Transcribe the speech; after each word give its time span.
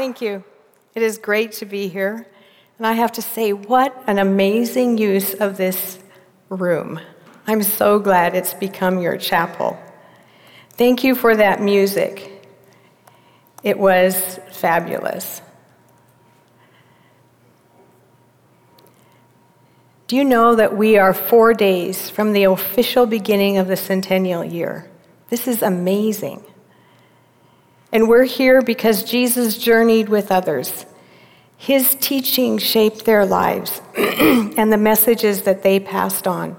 Thank 0.00 0.22
you. 0.22 0.42
It 0.94 1.02
is 1.02 1.18
great 1.18 1.52
to 1.60 1.66
be 1.66 1.86
here. 1.86 2.26
And 2.78 2.86
I 2.86 2.94
have 2.94 3.12
to 3.12 3.20
say, 3.20 3.52
what 3.52 3.94
an 4.06 4.18
amazing 4.18 4.96
use 4.96 5.34
of 5.34 5.58
this 5.58 5.98
room. 6.48 6.98
I'm 7.46 7.62
so 7.62 7.98
glad 7.98 8.34
it's 8.34 8.54
become 8.54 8.98
your 9.00 9.18
chapel. 9.18 9.78
Thank 10.70 11.04
you 11.04 11.14
for 11.14 11.36
that 11.36 11.60
music. 11.60 12.48
It 13.62 13.78
was 13.78 14.40
fabulous. 14.52 15.42
Do 20.06 20.16
you 20.16 20.24
know 20.24 20.54
that 20.54 20.74
we 20.74 20.96
are 20.96 21.12
four 21.12 21.52
days 21.52 22.08
from 22.08 22.32
the 22.32 22.44
official 22.44 23.04
beginning 23.04 23.58
of 23.58 23.68
the 23.68 23.76
centennial 23.76 24.46
year? 24.46 24.90
This 25.28 25.46
is 25.46 25.60
amazing. 25.60 26.42
And 27.92 28.08
we're 28.08 28.24
here 28.24 28.62
because 28.62 29.02
Jesus 29.02 29.58
journeyed 29.58 30.08
with 30.08 30.30
others. 30.30 30.86
His 31.56 31.94
teaching 31.96 32.58
shaped 32.58 33.04
their 33.04 33.26
lives 33.26 33.82
and 33.96 34.72
the 34.72 34.78
messages 34.78 35.42
that 35.42 35.62
they 35.62 35.80
passed 35.80 36.26
on. 36.26 36.56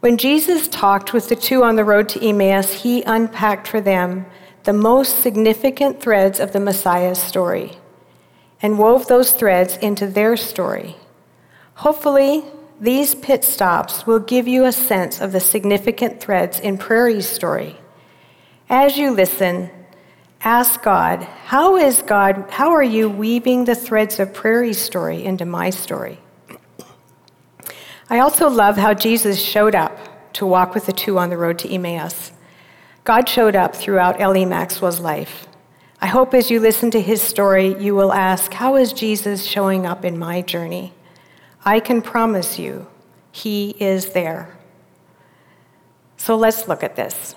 When 0.00 0.16
Jesus 0.16 0.68
talked 0.68 1.12
with 1.12 1.28
the 1.28 1.34
two 1.34 1.64
on 1.64 1.74
the 1.74 1.84
road 1.84 2.08
to 2.10 2.24
Emmaus, 2.24 2.82
he 2.82 3.02
unpacked 3.02 3.66
for 3.66 3.80
them 3.80 4.26
the 4.64 4.72
most 4.72 5.22
significant 5.22 6.00
threads 6.00 6.38
of 6.38 6.52
the 6.52 6.60
Messiah's 6.60 7.20
story 7.20 7.72
and 8.60 8.78
wove 8.78 9.06
those 9.06 9.32
threads 9.32 9.76
into 9.78 10.06
their 10.06 10.36
story. 10.36 10.96
Hopefully, 11.74 12.44
these 12.80 13.14
pit 13.14 13.44
stops 13.44 14.06
will 14.06 14.20
give 14.20 14.46
you 14.46 14.64
a 14.64 14.72
sense 14.72 15.20
of 15.20 15.32
the 15.32 15.40
significant 15.40 16.20
threads 16.20 16.60
in 16.60 16.78
Prairie's 16.78 17.28
story. 17.28 17.76
As 18.68 18.96
you 18.96 19.10
listen, 19.10 19.70
ask 20.40 20.82
God, 20.82 21.22
how 21.22 21.76
is 21.76 22.02
God, 22.02 22.46
how 22.50 22.70
are 22.70 22.82
you 22.82 23.08
weaving 23.08 23.64
the 23.64 23.74
threads 23.74 24.20
of 24.20 24.32
Prairie's 24.32 24.78
story 24.78 25.24
into 25.24 25.44
my 25.44 25.70
story? 25.70 26.18
I 28.10 28.20
also 28.20 28.48
love 28.48 28.76
how 28.76 28.94
Jesus 28.94 29.40
showed 29.40 29.74
up 29.74 30.32
to 30.34 30.46
walk 30.46 30.74
with 30.74 30.86
the 30.86 30.92
two 30.92 31.18
on 31.18 31.30
the 31.30 31.36
road 31.36 31.58
to 31.60 31.72
Emmaus. 31.72 32.32
God 33.04 33.28
showed 33.28 33.56
up 33.56 33.74
throughout 33.74 34.20
L.E. 34.20 34.44
Maxwell's 34.44 35.00
life. 35.00 35.46
I 36.00 36.06
hope 36.06 36.32
as 36.32 36.50
you 36.50 36.60
listen 36.60 36.90
to 36.92 37.00
his 37.00 37.20
story, 37.20 37.76
you 37.82 37.94
will 37.94 38.12
ask, 38.12 38.52
How 38.52 38.76
is 38.76 38.92
Jesus 38.92 39.44
showing 39.44 39.84
up 39.84 40.04
in 40.04 40.18
my 40.18 40.42
journey? 40.42 40.92
I 41.64 41.80
can 41.80 42.02
promise 42.02 42.58
you, 42.58 42.86
he 43.32 43.70
is 43.80 44.12
there. 44.12 44.56
So 46.16 46.36
let's 46.36 46.68
look 46.68 46.82
at 46.82 46.96
this. 46.96 47.34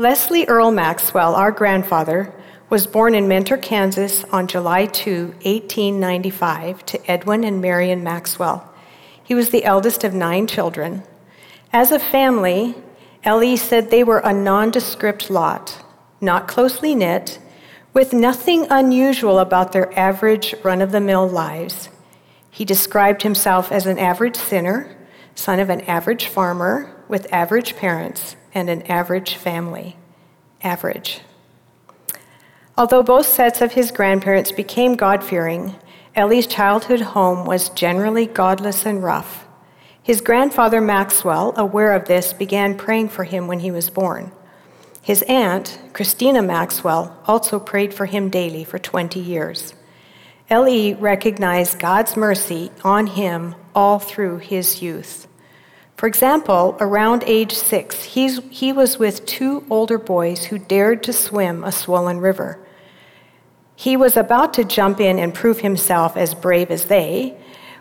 Leslie 0.00 0.46
Earl 0.46 0.70
Maxwell, 0.70 1.34
our 1.34 1.50
grandfather, 1.50 2.32
was 2.70 2.86
born 2.86 3.14
in 3.14 3.28
Mentor, 3.28 3.58
Kansas 3.58 4.24
on 4.32 4.46
July 4.46 4.86
2, 4.86 5.26
1895, 5.42 6.86
to 6.86 7.10
Edwin 7.10 7.44
and 7.44 7.60
Marion 7.60 8.02
Maxwell. 8.02 8.72
He 9.22 9.34
was 9.34 9.50
the 9.50 9.62
eldest 9.62 10.02
of 10.02 10.14
nine 10.14 10.46
children. 10.46 11.02
As 11.70 11.92
a 11.92 11.98
family, 11.98 12.76
Ellie 13.24 13.58
said 13.58 13.90
they 13.90 14.02
were 14.02 14.20
a 14.20 14.32
nondescript 14.32 15.28
lot, 15.28 15.84
not 16.18 16.48
closely 16.48 16.94
knit, 16.94 17.38
with 17.92 18.14
nothing 18.14 18.66
unusual 18.70 19.38
about 19.38 19.72
their 19.72 19.92
average 19.98 20.54
run 20.62 20.80
of 20.80 20.92
the 20.92 21.00
mill 21.00 21.28
lives. 21.28 21.90
He 22.50 22.64
described 22.64 23.20
himself 23.20 23.70
as 23.70 23.84
an 23.84 23.98
average 23.98 24.36
sinner, 24.36 24.96
son 25.34 25.60
of 25.60 25.68
an 25.68 25.82
average 25.82 26.24
farmer 26.24 26.90
with 27.06 27.30
average 27.30 27.76
parents 27.76 28.36
and 28.54 28.68
an 28.68 28.82
average 28.82 29.34
family. 29.34 29.96
Average. 30.62 31.20
Although 32.76 33.02
both 33.02 33.26
sets 33.26 33.60
of 33.60 33.72
his 33.72 33.90
grandparents 33.90 34.52
became 34.52 34.94
God 34.94 35.22
fearing, 35.22 35.76
Ellie's 36.14 36.46
childhood 36.46 37.00
home 37.00 37.46
was 37.46 37.68
generally 37.70 38.26
godless 38.26 38.84
and 38.84 39.02
rough. 39.02 39.46
His 40.02 40.20
grandfather 40.20 40.80
Maxwell, 40.80 41.52
aware 41.56 41.92
of 41.92 42.06
this, 42.06 42.32
began 42.32 42.76
praying 42.76 43.10
for 43.10 43.24
him 43.24 43.46
when 43.46 43.60
he 43.60 43.70
was 43.70 43.90
born. 43.90 44.32
His 45.02 45.22
aunt, 45.28 45.78
Christina 45.92 46.42
Maxwell, 46.42 47.16
also 47.26 47.58
prayed 47.58 47.94
for 47.94 48.06
him 48.06 48.28
daily 48.28 48.64
for 48.64 48.78
20 48.78 49.20
years. 49.20 49.74
Ellie 50.48 50.94
recognized 50.94 51.78
God's 51.78 52.16
mercy 52.16 52.72
on 52.82 53.06
him 53.06 53.54
all 53.74 53.98
through 53.98 54.38
his 54.38 54.82
youth. 54.82 55.28
For 56.00 56.06
example, 56.06 56.78
around 56.80 57.24
age 57.26 57.52
six, 57.52 58.04
he 58.04 58.72
was 58.72 58.98
with 58.98 59.26
two 59.26 59.66
older 59.68 59.98
boys 59.98 60.46
who 60.46 60.56
dared 60.56 61.02
to 61.02 61.12
swim 61.12 61.62
a 61.62 61.70
swollen 61.70 62.20
river. 62.20 62.58
He 63.76 63.98
was 63.98 64.16
about 64.16 64.54
to 64.54 64.64
jump 64.64 64.98
in 64.98 65.18
and 65.18 65.34
prove 65.34 65.60
himself 65.60 66.16
as 66.16 66.32
brave 66.32 66.70
as 66.70 66.86
they 66.86 67.36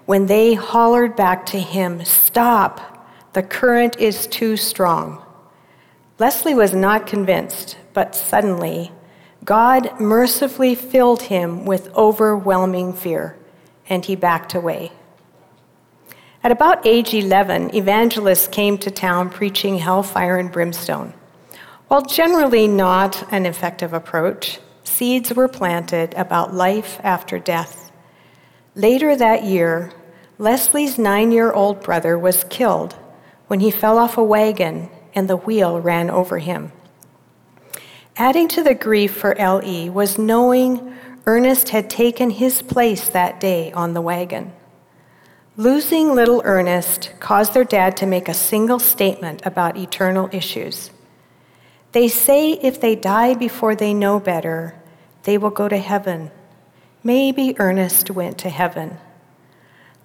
when 0.06 0.25
they 0.25 0.53
hollered 0.53 1.16
back 1.16 1.46
to 1.46 1.59
him, 1.59 2.03
Stop, 2.03 3.08
the 3.31 3.41
current 3.41 3.97
is 3.97 4.28
too 4.28 4.58
strong. 4.58 5.24
Leslie 6.18 6.53
was 6.53 6.74
not 6.74 7.08
convinced, 7.08 7.78
but 7.94 8.16
suddenly, 8.16 8.91
God 9.46 9.97
mercifully 9.97 10.75
filled 10.75 11.22
him 11.22 11.63
with 11.63 11.88
overwhelming 11.96 12.91
fear, 12.91 13.38
and 13.88 14.03
he 14.03 14.18
backed 14.18 14.53
away. 14.53 14.91
At 16.41 16.53
about 16.53 16.88
age 16.88 17.13
11, 17.13 17.75
evangelists 17.75 18.47
came 18.47 18.77
to 18.77 18.89
town 18.89 19.29
preaching 19.29 19.77
hellfire 19.77 20.38
and 20.38 20.50
brimstone. 20.50 21.13
While 21.89 22.03
generally 22.03 22.66
not 22.66 23.27
an 23.29 23.45
effective 23.45 23.91
approach, 23.91 24.59
seeds 24.85 25.33
were 25.33 25.49
planted 25.49 26.13
about 26.13 26.53
life 26.53 27.01
after 27.03 27.39
death. 27.39 27.91
Later 28.73 29.17
that 29.17 29.44
year, 29.44 29.91
Leslie's 30.38 30.97
nine 30.97 31.33
year 31.33 31.51
old 31.51 31.83
brother 31.83 32.17
was 32.17 32.45
killed 32.45 32.95
when 33.47 33.59
he 33.59 33.69
fell 33.69 33.97
off 33.97 34.17
a 34.17 34.23
wagon 34.23 34.89
and 35.13 35.28
the 35.28 35.35
wheel 35.35 35.81
ran 35.81 36.09
over 36.09 36.38
him. 36.38 36.72
Adding 38.16 38.47
to 38.49 38.63
the 38.63 38.75
grief 38.75 39.13
for 39.13 39.38
L.E. 39.38 39.89
was 39.89 40.17
knowing 40.17 40.95
Ernest 41.25 41.69
had 41.69 41.89
taken 41.89 42.29
his 42.29 42.61
place 42.61 43.09
that 43.09 43.41
day 43.41 43.73
on 43.73 43.94
the 43.94 44.01
wagon. 44.01 44.53
Losing 45.59 46.16
little 46.16 46.42
Ernest 46.46 47.12
caused 47.20 47.53
their 47.53 47.66
dad 47.66 47.97
to 47.97 48.06
make 48.06 48.30
a 48.30 48.34
single 48.34 48.80
statement 48.80 49.46
about 49.46 49.75
eternal 49.75 50.30
issues. 50.31 50.90
They 51.92 52.08
say 52.08 52.53
if 52.53 52.80
they 52.80 52.96
die 52.96 53.34
before 53.34 53.75
they 53.75 53.94
know 53.94 54.22
better, 54.22 54.81
they 55.24 55.38
will 55.38 55.50
go 55.50 55.68
to 55.68 55.78
heaven. 55.78 56.31
Maybe 57.03 57.59
Ernest 57.59 58.09
went 58.09 58.38
to 58.38 58.50
heaven. 58.50 59.00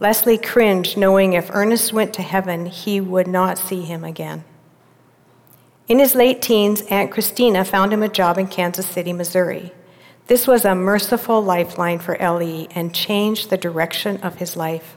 Leslie 0.01 0.39
cringed, 0.39 0.97
knowing 0.97 1.35
if 1.35 1.55
Ernest 1.55 1.93
went 1.93 2.13
to 2.15 2.23
heaven, 2.23 2.67
he 2.67 3.01
would 3.01 3.29
not 3.29 3.57
see 3.57 3.83
him 3.83 4.03
again. 4.03 4.43
In 5.87 6.01
his 6.01 6.17
late 6.17 6.43
teens, 6.43 6.83
Aunt 6.91 7.13
Christina 7.13 7.65
found 7.65 7.93
him 7.93 8.03
a 8.03 8.09
job 8.09 8.39
in 8.39 8.49
Kansas 8.49 8.89
City, 8.89 9.13
Missouri. 9.13 9.73
This 10.27 10.49
was 10.49 10.65
a 10.65 10.75
merciful 10.75 11.41
lifeline 11.41 12.01
for 12.01 12.21
L.E. 12.21 12.67
and 12.73 12.93
changed 12.93 13.51
the 13.51 13.57
direction 13.57 14.17
of 14.17 14.39
his 14.39 14.57
life. 14.57 14.97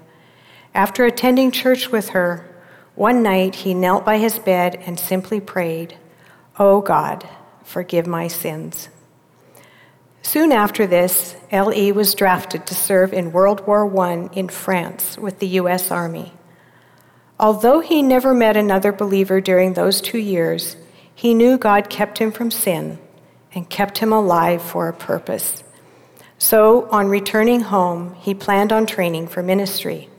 After 0.78 1.06
attending 1.06 1.50
church 1.50 1.92
with 1.92 2.10
her, 2.10 2.46
one 2.94 3.24
night 3.24 3.56
he 3.56 3.74
knelt 3.74 4.06
by 4.06 4.20
his 4.20 4.38
bed 4.38 4.76
and 4.86 5.00
simply 5.00 5.40
prayed, 5.42 5.98
Oh 6.60 6.82
God, 6.82 7.28
forgive 7.64 8.06
my 8.06 8.28
sins. 8.28 8.90
Soon 10.22 10.52
after 10.52 10.86
this, 10.86 11.36
L.E. 11.50 11.92
was 11.92 12.14
drafted 12.14 12.68
to 12.68 12.76
serve 12.76 13.12
in 13.12 13.32
World 13.32 13.66
War 13.66 13.90
I 14.02 14.30
in 14.34 14.50
France 14.50 15.18
with 15.18 15.40
the 15.40 15.48
U.S. 15.62 15.90
Army. 15.90 16.34
Although 17.40 17.80
he 17.80 18.04
never 18.04 18.36
met 18.36 18.56
another 18.56 18.92
believer 18.92 19.42
during 19.42 19.74
those 19.74 20.00
two 20.00 20.20
years, 20.20 20.78
he 21.16 21.34
knew 21.34 21.58
God 21.58 21.90
kept 21.90 22.20
him 22.20 22.32
from 22.32 22.52
sin 22.52 23.00
and 23.52 23.68
kept 23.68 23.98
him 23.98 24.14
alive 24.14 24.62
for 24.62 24.88
a 24.88 24.94
purpose. 24.94 25.64
So, 26.38 26.88
on 26.92 27.08
returning 27.08 27.62
home, 27.62 28.14
he 28.20 28.36
planned 28.36 28.72
on 28.72 28.86
training 28.86 29.30
for 29.30 29.42
ministry. 29.42 30.10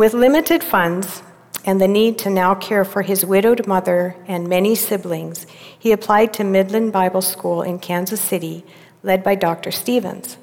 With 0.00 0.14
limited 0.14 0.64
funds, 0.64 1.22
and 1.66 1.78
the 1.78 1.86
need 1.86 2.16
to 2.20 2.30
now 2.30 2.54
care 2.54 2.86
for 2.86 3.02
his 3.02 3.26
widowed 3.26 3.66
mother 3.66 4.16
and 4.26 4.48
many 4.48 4.74
siblings, 4.74 5.46
he 5.78 5.92
applied 5.92 6.32
to 6.32 6.42
Midland 6.42 6.90
Bible 6.90 7.20
School 7.20 7.60
in 7.60 7.78
Kansas 7.78 8.18
City, 8.18 8.64
led 9.02 9.22
by 9.22 9.34
Dr. 9.34 9.70
Stevens. 9.70 10.38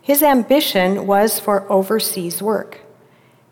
His 0.00 0.20
ambition 0.20 1.06
was 1.06 1.38
for 1.38 1.70
overseas 1.70 2.42
work. 2.42 2.80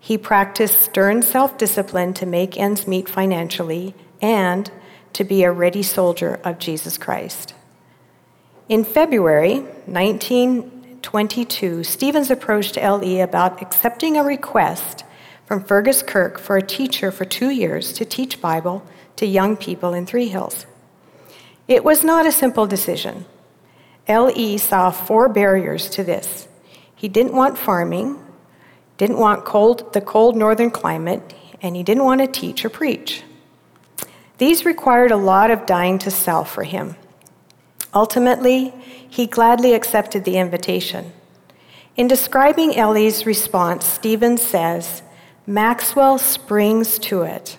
He 0.01 0.17
practiced 0.17 0.81
stern 0.81 1.21
self 1.21 1.57
discipline 1.57 2.13
to 2.15 2.25
make 2.25 2.57
ends 2.57 2.85
meet 2.85 3.07
financially 3.07 3.95
and 4.21 4.69
to 5.13 5.23
be 5.23 5.43
a 5.43 5.51
ready 5.53 5.81
soldier 5.81 6.41
of 6.43 6.59
Jesus 6.59 6.97
Christ. 6.97 7.53
In 8.67 8.83
February 8.83 9.59
1922, 9.85 11.85
Stevens 11.85 12.29
approached 12.29 12.77
L.E. 12.77 13.21
about 13.21 13.61
accepting 13.61 14.17
a 14.17 14.25
request 14.25 15.05
from 15.51 15.61
Fergus 15.61 16.01
Kirk 16.01 16.39
for 16.39 16.55
a 16.55 16.61
teacher 16.61 17.11
for 17.11 17.25
two 17.25 17.49
years 17.49 17.91
to 17.91 18.05
teach 18.05 18.39
Bible 18.39 18.85
to 19.17 19.25
young 19.25 19.57
people 19.57 19.93
in 19.93 20.05
Three 20.05 20.29
Hills. 20.29 20.65
It 21.67 21.83
was 21.83 22.05
not 22.05 22.25
a 22.25 22.31
simple 22.31 22.65
decision. 22.65 23.25
L.E. 24.07 24.57
saw 24.57 24.91
four 24.91 25.27
barriers 25.27 25.89
to 25.89 26.05
this. 26.05 26.47
He 26.95 27.09
didn't 27.09 27.33
want 27.33 27.57
farming, 27.57 28.17
didn't 28.95 29.17
want 29.17 29.43
cold, 29.43 29.91
the 29.91 29.99
cold 29.99 30.37
northern 30.37 30.71
climate, 30.71 31.33
and 31.61 31.75
he 31.75 31.83
didn't 31.83 32.05
want 32.05 32.21
to 32.21 32.27
teach 32.27 32.63
or 32.63 32.69
preach. 32.69 33.23
These 34.37 34.63
required 34.63 35.11
a 35.11 35.17
lot 35.17 35.51
of 35.51 35.65
dying 35.65 35.99
to 35.99 36.11
self 36.11 36.49
for 36.49 36.63
him. 36.63 36.95
Ultimately, 37.93 38.73
he 39.09 39.27
gladly 39.27 39.73
accepted 39.73 40.23
the 40.23 40.37
invitation. 40.37 41.11
In 41.97 42.07
describing 42.07 42.77
Ellie's 42.77 43.25
response, 43.25 43.85
Stevens 43.85 44.41
says, 44.41 45.03
Maxwell 45.51 46.17
springs 46.17 46.97
to 46.99 47.23
it. 47.23 47.57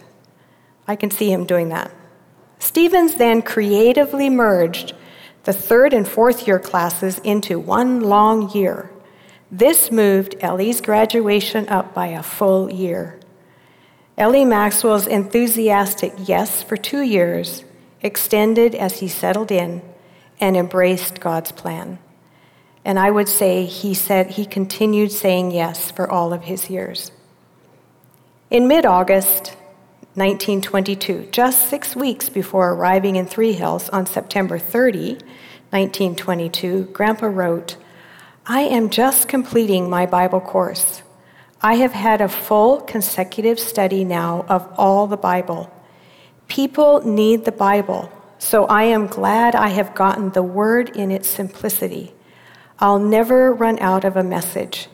I 0.89 0.97
can 0.97 1.11
see 1.11 1.31
him 1.31 1.45
doing 1.45 1.69
that. 1.69 1.91
Stevens 2.59 3.17
then 3.17 3.43
creatively 3.43 4.31
merged 4.31 4.95
the 5.45 5.53
third 5.53 5.93
and 5.93 6.09
fourth 6.09 6.47
year 6.47 6.59
classes 6.59 7.19
into 7.19 7.59
one 7.59 8.01
long 8.01 8.51
year. 8.53 8.91
This 9.51 9.91
moved 9.91 10.37
Ellie's 10.41 10.81
graduation 10.81 11.69
up 11.69 11.93
by 11.93 12.07
a 12.07 12.23
full 12.23 12.73
year. 12.73 13.21
Ellie 14.17 14.47
Maxwell's 14.47 15.07
enthusiastic 15.07 16.15
yes 16.17 16.63
for 16.63 16.79
two 16.79 17.03
years 17.03 17.63
extended 18.01 18.75
as 18.75 19.01
he 19.01 19.09
settled 19.09 19.53
in 19.53 19.83
and 20.41 20.57
embraced 20.57 21.21
God's 21.21 21.53
plan. 21.53 21.99
And 22.87 22.99
I 22.99 23.11
would 23.11 23.29
say 23.29 23.67
he 23.67 23.93
said 23.93 24.31
he 24.31 24.47
continued 24.47 25.13
saying 25.13 25.51
yes 25.51 25.91
for 25.91 26.11
all 26.11 26.33
of 26.33 26.45
his 26.45 26.71
years. 26.71 27.13
In 28.53 28.69
mid 28.69 28.85
August 28.85 29.57
1922, 30.13 31.29
just 31.33 31.71
six 31.71 31.97
weeks 31.97 32.29
before 32.29 32.75
arriving 32.75 33.17
in 33.17 33.25
Three 33.25 33.55
Hills 33.55 33.89
on 33.89 34.05
September 34.05 34.59
30, 34.59 35.13
1922, 35.71 36.85
Grandpa 36.93 37.29
wrote, 37.29 37.79
I 38.45 38.61
am 38.61 38.91
just 38.91 39.27
completing 39.27 39.89
my 39.89 40.05
Bible 40.05 40.43
course. 40.43 41.01
I 41.63 41.77
have 41.77 41.93
had 41.93 42.21
a 42.21 42.29
full 42.29 42.83
consecutive 42.83 43.59
study 43.59 44.05
now 44.05 44.45
of 44.51 44.71
all 44.77 45.07
the 45.07 45.17
Bible. 45.17 45.73
People 46.47 47.01
need 47.07 47.47
the 47.47 47.53
Bible. 47.53 48.13
So 48.39 48.67
I 48.67 48.83
am 48.83 49.07
glad 49.07 49.55
I 49.55 49.69
have 49.69 49.95
gotten 49.95 50.29
the 50.29 50.43
word 50.43 50.95
in 50.95 51.11
its 51.11 51.27
simplicity. 51.27 52.13
I'll 52.79 52.99
never 52.99 53.51
run 53.55 53.79
out 53.79 54.05
of 54.05 54.15
a 54.15 54.23
message. 54.23 54.89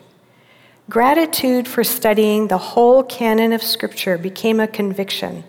Gratitude 0.89 1.67
for 1.67 1.83
studying 1.83 2.47
the 2.47 2.57
whole 2.57 3.03
canon 3.03 3.53
of 3.53 3.61
Scripture 3.61 4.17
became 4.17 4.59
a 4.59 4.67
conviction, 4.67 5.43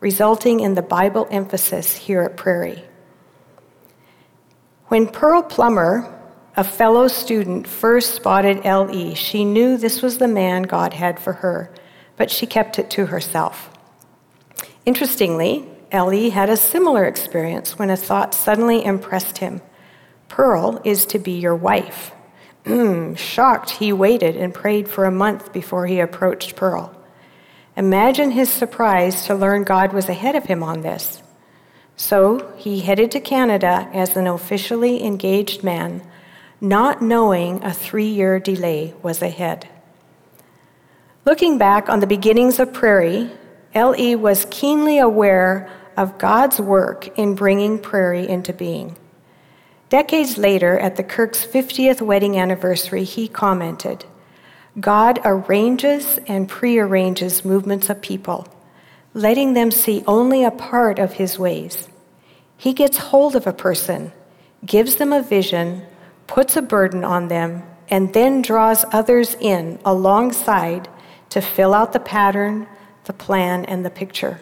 resulting 0.00 0.60
in 0.60 0.76
the 0.76 0.82
Bible 0.82 1.28
emphasis 1.30 1.94
here 1.94 2.22
at 2.22 2.38
Prairie. 2.38 2.82
When 4.86 5.06
Pearl 5.06 5.42
Plummer, 5.42 6.18
a 6.56 6.64
fellow 6.64 7.06
student, 7.06 7.66
first 7.66 8.14
spotted 8.14 8.64
L.E., 8.64 9.14
she 9.14 9.44
knew 9.44 9.76
this 9.76 10.00
was 10.00 10.16
the 10.16 10.26
man 10.26 10.62
God 10.62 10.94
had 10.94 11.20
for 11.20 11.34
her, 11.34 11.70
but 12.16 12.30
she 12.30 12.46
kept 12.46 12.78
it 12.78 12.88
to 12.92 13.06
herself. 13.06 13.70
Interestingly, 14.86 15.68
L.E. 15.92 16.30
had 16.30 16.48
a 16.48 16.56
similar 16.56 17.04
experience 17.04 17.78
when 17.78 17.90
a 17.90 17.96
thought 17.96 18.32
suddenly 18.32 18.82
impressed 18.82 19.38
him 19.38 19.60
Pearl 20.30 20.80
is 20.82 21.04
to 21.06 21.18
be 21.18 21.32
your 21.32 21.56
wife. 21.56 22.12
Shocked, 23.16 23.70
he 23.70 23.92
waited 23.92 24.36
and 24.36 24.54
prayed 24.54 24.88
for 24.88 25.04
a 25.04 25.10
month 25.10 25.52
before 25.52 25.86
he 25.86 26.00
approached 26.00 26.56
Pearl. 26.56 26.94
Imagine 27.76 28.32
his 28.32 28.50
surprise 28.50 29.26
to 29.26 29.34
learn 29.34 29.62
God 29.64 29.92
was 29.92 30.08
ahead 30.08 30.34
of 30.34 30.44
him 30.44 30.62
on 30.62 30.80
this. 30.80 31.22
So 31.96 32.52
he 32.56 32.80
headed 32.80 33.10
to 33.12 33.20
Canada 33.20 33.88
as 33.92 34.16
an 34.16 34.26
officially 34.26 35.04
engaged 35.04 35.62
man, 35.62 36.02
not 36.60 37.02
knowing 37.02 37.62
a 37.64 37.72
three 37.72 38.08
year 38.08 38.38
delay 38.38 38.94
was 39.02 39.22
ahead. 39.22 39.68
Looking 41.24 41.58
back 41.58 41.88
on 41.88 42.00
the 42.00 42.06
beginnings 42.06 42.58
of 42.58 42.72
Prairie, 42.72 43.30
L.E. 43.74 44.16
was 44.16 44.46
keenly 44.50 44.98
aware 44.98 45.70
of 45.96 46.18
God's 46.18 46.60
work 46.60 47.18
in 47.18 47.34
bringing 47.34 47.78
Prairie 47.78 48.26
into 48.28 48.52
being. 48.52 48.96
Decades 49.88 50.36
later, 50.36 50.78
at 50.78 50.96
the 50.96 51.02
Kirk's 51.02 51.46
50th 51.46 52.02
wedding 52.02 52.36
anniversary, 52.38 53.04
he 53.04 53.26
commented 53.26 54.04
God 54.78 55.18
arranges 55.24 56.18
and 56.26 56.48
prearranges 56.48 57.44
movements 57.44 57.88
of 57.88 58.02
people, 58.02 58.46
letting 59.14 59.54
them 59.54 59.70
see 59.70 60.04
only 60.06 60.44
a 60.44 60.50
part 60.50 60.98
of 60.98 61.14
his 61.14 61.38
ways. 61.38 61.88
He 62.56 62.74
gets 62.74 62.98
hold 62.98 63.34
of 63.34 63.46
a 63.46 63.52
person, 63.52 64.12
gives 64.64 64.96
them 64.96 65.12
a 65.12 65.22
vision, 65.22 65.86
puts 66.26 66.54
a 66.54 66.62
burden 66.62 67.02
on 67.02 67.28
them, 67.28 67.62
and 67.88 68.12
then 68.12 68.42
draws 68.42 68.84
others 68.92 69.36
in 69.40 69.78
alongside 69.84 70.88
to 71.30 71.40
fill 71.40 71.72
out 71.72 71.94
the 71.94 72.00
pattern, 72.00 72.66
the 73.04 73.12
plan, 73.14 73.64
and 73.64 73.86
the 73.86 73.90
picture. 73.90 74.40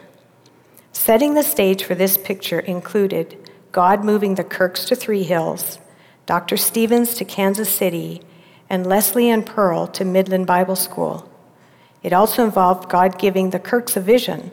Setting 0.92 1.34
the 1.34 1.42
stage 1.42 1.84
for 1.84 1.94
this 1.94 2.19
picture 2.19 2.58
included 2.58 3.37
God 3.76 4.02
moving 4.02 4.37
the 4.37 4.43
Kirks 4.43 4.87
to 4.87 4.96
Three 4.96 5.23
Hills, 5.23 5.81
Dr. 6.25 6.56
Stevens 6.56 7.14
to 7.17 7.26
Kansas 7.26 7.69
City, 7.69 8.23
and 8.70 8.87
Leslie 8.87 9.28
and 9.28 9.44
Pearl 9.44 9.87
to 9.88 10.02
Midland 10.02 10.46
Bible 10.46 10.76
School. 10.76 11.31
It 12.02 12.14
also 12.14 12.43
involved 12.43 12.88
God 12.88 13.19
giving 13.19 13.50
the 13.50 13.58
Kirks 13.58 13.94
a 13.94 14.00
vision, 14.00 14.50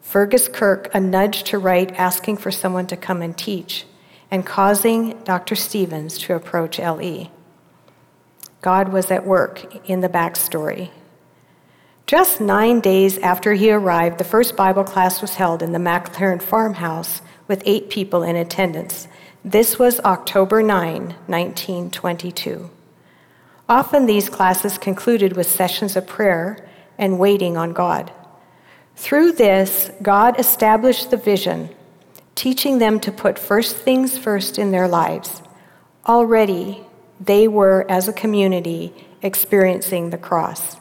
Fergus 0.00 0.48
Kirk 0.48 0.88
a 0.94 1.00
nudge 1.00 1.42
to 1.42 1.58
write 1.58 1.92
asking 1.96 2.38
for 2.38 2.50
someone 2.50 2.86
to 2.86 2.96
come 2.96 3.20
and 3.20 3.36
teach, 3.36 3.84
and 4.30 4.46
causing 4.46 5.22
Dr. 5.24 5.54
Stevens 5.54 6.16
to 6.20 6.34
approach 6.34 6.78
LE. 6.78 7.30
God 8.62 8.90
was 8.90 9.10
at 9.10 9.26
work 9.26 9.86
in 9.86 10.00
the 10.00 10.08
backstory, 10.08 10.88
just 12.06 12.40
nine 12.40 12.80
days 12.80 13.16
after 13.18 13.54
he 13.54 13.70
arrived, 13.70 14.18
the 14.18 14.24
first 14.24 14.56
Bible 14.56 14.84
class 14.84 15.22
was 15.22 15.36
held 15.36 15.62
in 15.62 15.72
the 15.72 15.78
McLaren 15.78 16.42
farmhouse 16.42 17.22
with 17.48 17.62
eight 17.64 17.90
people 17.90 18.22
in 18.22 18.36
attendance. 18.36 19.08
This 19.44 19.78
was 19.78 20.00
October 20.00 20.62
9, 20.62 21.14
1922. 21.26 22.70
Often 23.68 24.06
these 24.06 24.28
classes 24.28 24.78
concluded 24.78 25.36
with 25.36 25.50
sessions 25.50 25.96
of 25.96 26.06
prayer 26.06 26.68
and 26.98 27.18
waiting 27.18 27.56
on 27.56 27.72
God. 27.72 28.12
Through 28.96 29.32
this, 29.32 29.90
God 30.02 30.38
established 30.38 31.10
the 31.10 31.16
vision, 31.16 31.70
teaching 32.34 32.78
them 32.78 33.00
to 33.00 33.10
put 33.10 33.38
first 33.38 33.76
things 33.76 34.18
first 34.18 34.58
in 34.58 34.70
their 34.70 34.86
lives. 34.86 35.42
Already, 36.06 36.84
they 37.20 37.48
were, 37.48 37.86
as 37.88 38.08
a 38.08 38.12
community, 38.12 38.92
experiencing 39.22 40.10
the 40.10 40.18
cross. 40.18 40.76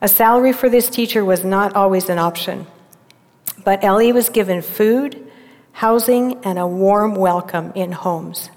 A 0.00 0.08
salary 0.08 0.52
for 0.52 0.68
this 0.68 0.90
teacher 0.90 1.24
was 1.24 1.44
not 1.44 1.74
always 1.74 2.08
an 2.08 2.18
option, 2.18 2.66
but 3.62 3.84
Ellie 3.84 4.12
was 4.12 4.28
given 4.28 4.62
food, 4.62 5.30
housing, 5.72 6.42
and 6.44 6.58
a 6.58 6.66
warm 6.66 7.14
welcome 7.14 7.72
in 7.74 7.92
homes. 7.92 8.50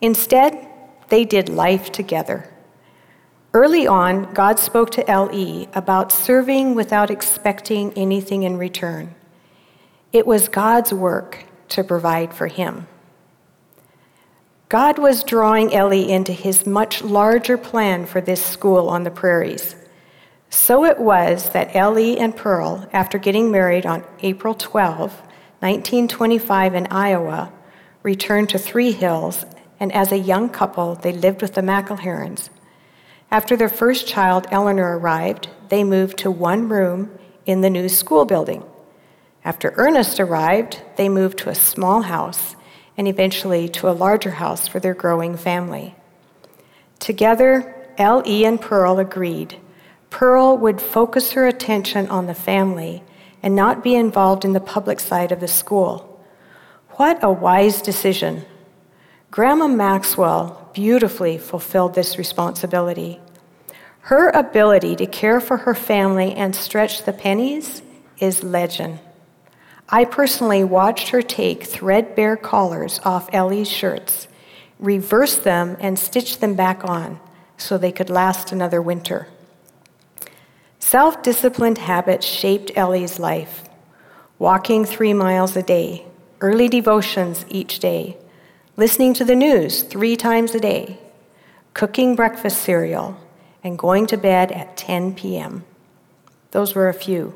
Instead, 0.00 0.68
they 1.08 1.24
did 1.24 1.48
life 1.48 1.92
together. 1.92 2.52
Early 3.52 3.86
on, 3.86 4.32
God 4.32 4.58
spoke 4.58 4.90
to 4.92 5.10
L.E. 5.10 5.68
about 5.74 6.12
serving 6.12 6.74
without 6.74 7.10
expecting 7.10 7.92
anything 7.94 8.44
in 8.44 8.56
return. 8.56 9.14
It 10.12 10.26
was 10.26 10.48
God's 10.48 10.92
work 10.92 11.44
to 11.70 11.82
provide 11.82 12.32
for 12.32 12.46
him. 12.46 12.86
God 14.68 15.00
was 15.00 15.24
drawing 15.24 15.74
Ellie 15.74 16.12
into 16.12 16.32
his 16.32 16.64
much 16.64 17.02
larger 17.02 17.58
plan 17.58 18.06
for 18.06 18.20
this 18.20 18.44
school 18.44 18.88
on 18.88 19.02
the 19.02 19.10
prairies. 19.10 19.74
So 20.50 20.84
it 20.84 20.98
was 20.98 21.50
that 21.50 21.76
Ellie 21.76 22.18
and 22.18 22.36
Pearl, 22.36 22.88
after 22.92 23.18
getting 23.18 23.52
married 23.52 23.86
on 23.86 24.04
April 24.20 24.52
12, 24.52 25.12
1925, 25.60 26.74
in 26.74 26.86
Iowa, 26.88 27.52
returned 28.02 28.48
to 28.48 28.58
Three 28.58 28.90
Hills, 28.90 29.46
and 29.78 29.92
as 29.92 30.10
a 30.10 30.18
young 30.18 30.48
couple, 30.48 30.96
they 30.96 31.12
lived 31.12 31.40
with 31.40 31.54
the 31.54 31.60
McElherons. 31.60 32.50
After 33.30 33.56
their 33.56 33.68
first 33.68 34.08
child, 34.08 34.48
Eleanor, 34.50 34.98
arrived, 34.98 35.48
they 35.68 35.84
moved 35.84 36.18
to 36.18 36.32
one 36.32 36.68
room 36.68 37.16
in 37.46 37.60
the 37.60 37.70
new 37.70 37.88
school 37.88 38.24
building. 38.24 38.64
After 39.44 39.72
Ernest 39.76 40.18
arrived, 40.18 40.82
they 40.96 41.08
moved 41.08 41.38
to 41.38 41.48
a 41.48 41.54
small 41.54 42.02
house 42.02 42.56
and 42.96 43.06
eventually 43.06 43.68
to 43.68 43.88
a 43.88 43.92
larger 43.92 44.32
house 44.32 44.66
for 44.66 44.80
their 44.80 44.94
growing 44.94 45.36
family. 45.36 45.94
Together, 46.98 47.74
L.E. 47.96 48.44
and 48.44 48.60
Pearl 48.60 48.98
agreed 48.98 49.56
Pearl 50.10 50.58
would 50.58 50.80
focus 50.80 51.32
her 51.32 51.46
attention 51.46 52.08
on 52.08 52.26
the 52.26 52.34
family 52.34 53.02
and 53.42 53.56
not 53.56 53.82
be 53.82 53.94
involved 53.94 54.44
in 54.44 54.52
the 54.52 54.60
public 54.60 55.00
side 55.00 55.32
of 55.32 55.40
the 55.40 55.48
school. 55.48 56.20
What 56.90 57.22
a 57.22 57.30
wise 57.30 57.80
decision. 57.80 58.44
Grandma 59.30 59.68
Maxwell 59.68 60.68
beautifully 60.74 61.38
fulfilled 61.38 61.94
this 61.94 62.18
responsibility. 62.18 63.20
Her 64.02 64.28
ability 64.30 64.96
to 64.96 65.06
care 65.06 65.40
for 65.40 65.58
her 65.58 65.74
family 65.74 66.32
and 66.34 66.54
stretch 66.54 67.04
the 67.04 67.12
pennies 67.12 67.82
is 68.18 68.42
legend. 68.42 68.98
I 69.88 70.04
personally 70.04 70.64
watched 70.64 71.08
her 71.10 71.22
take 71.22 71.64
threadbare 71.64 72.36
collars 72.36 73.00
off 73.04 73.28
Ellie's 73.32 73.70
shirts, 73.70 74.28
reverse 74.78 75.36
them, 75.36 75.76
and 75.80 75.98
stitch 75.98 76.38
them 76.38 76.54
back 76.54 76.84
on 76.84 77.20
so 77.56 77.76
they 77.76 77.92
could 77.92 78.10
last 78.10 78.52
another 78.52 78.82
winter. 78.82 79.28
Self 80.80 81.22
disciplined 81.22 81.78
habits 81.78 82.26
shaped 82.26 82.72
Ellie's 82.74 83.18
life 83.20 83.64
walking 84.40 84.86
three 84.86 85.12
miles 85.12 85.54
a 85.54 85.62
day, 85.62 86.02
early 86.40 86.66
devotions 86.66 87.44
each 87.50 87.78
day, 87.78 88.16
listening 88.76 89.12
to 89.12 89.22
the 89.22 89.36
news 89.36 89.82
three 89.82 90.16
times 90.16 90.54
a 90.54 90.58
day, 90.58 90.98
cooking 91.74 92.16
breakfast 92.16 92.62
cereal, 92.62 93.20
and 93.62 93.78
going 93.78 94.06
to 94.06 94.16
bed 94.16 94.50
at 94.50 94.78
10 94.78 95.14
p.m. 95.14 95.62
Those 96.52 96.74
were 96.74 96.88
a 96.88 96.94
few. 96.94 97.34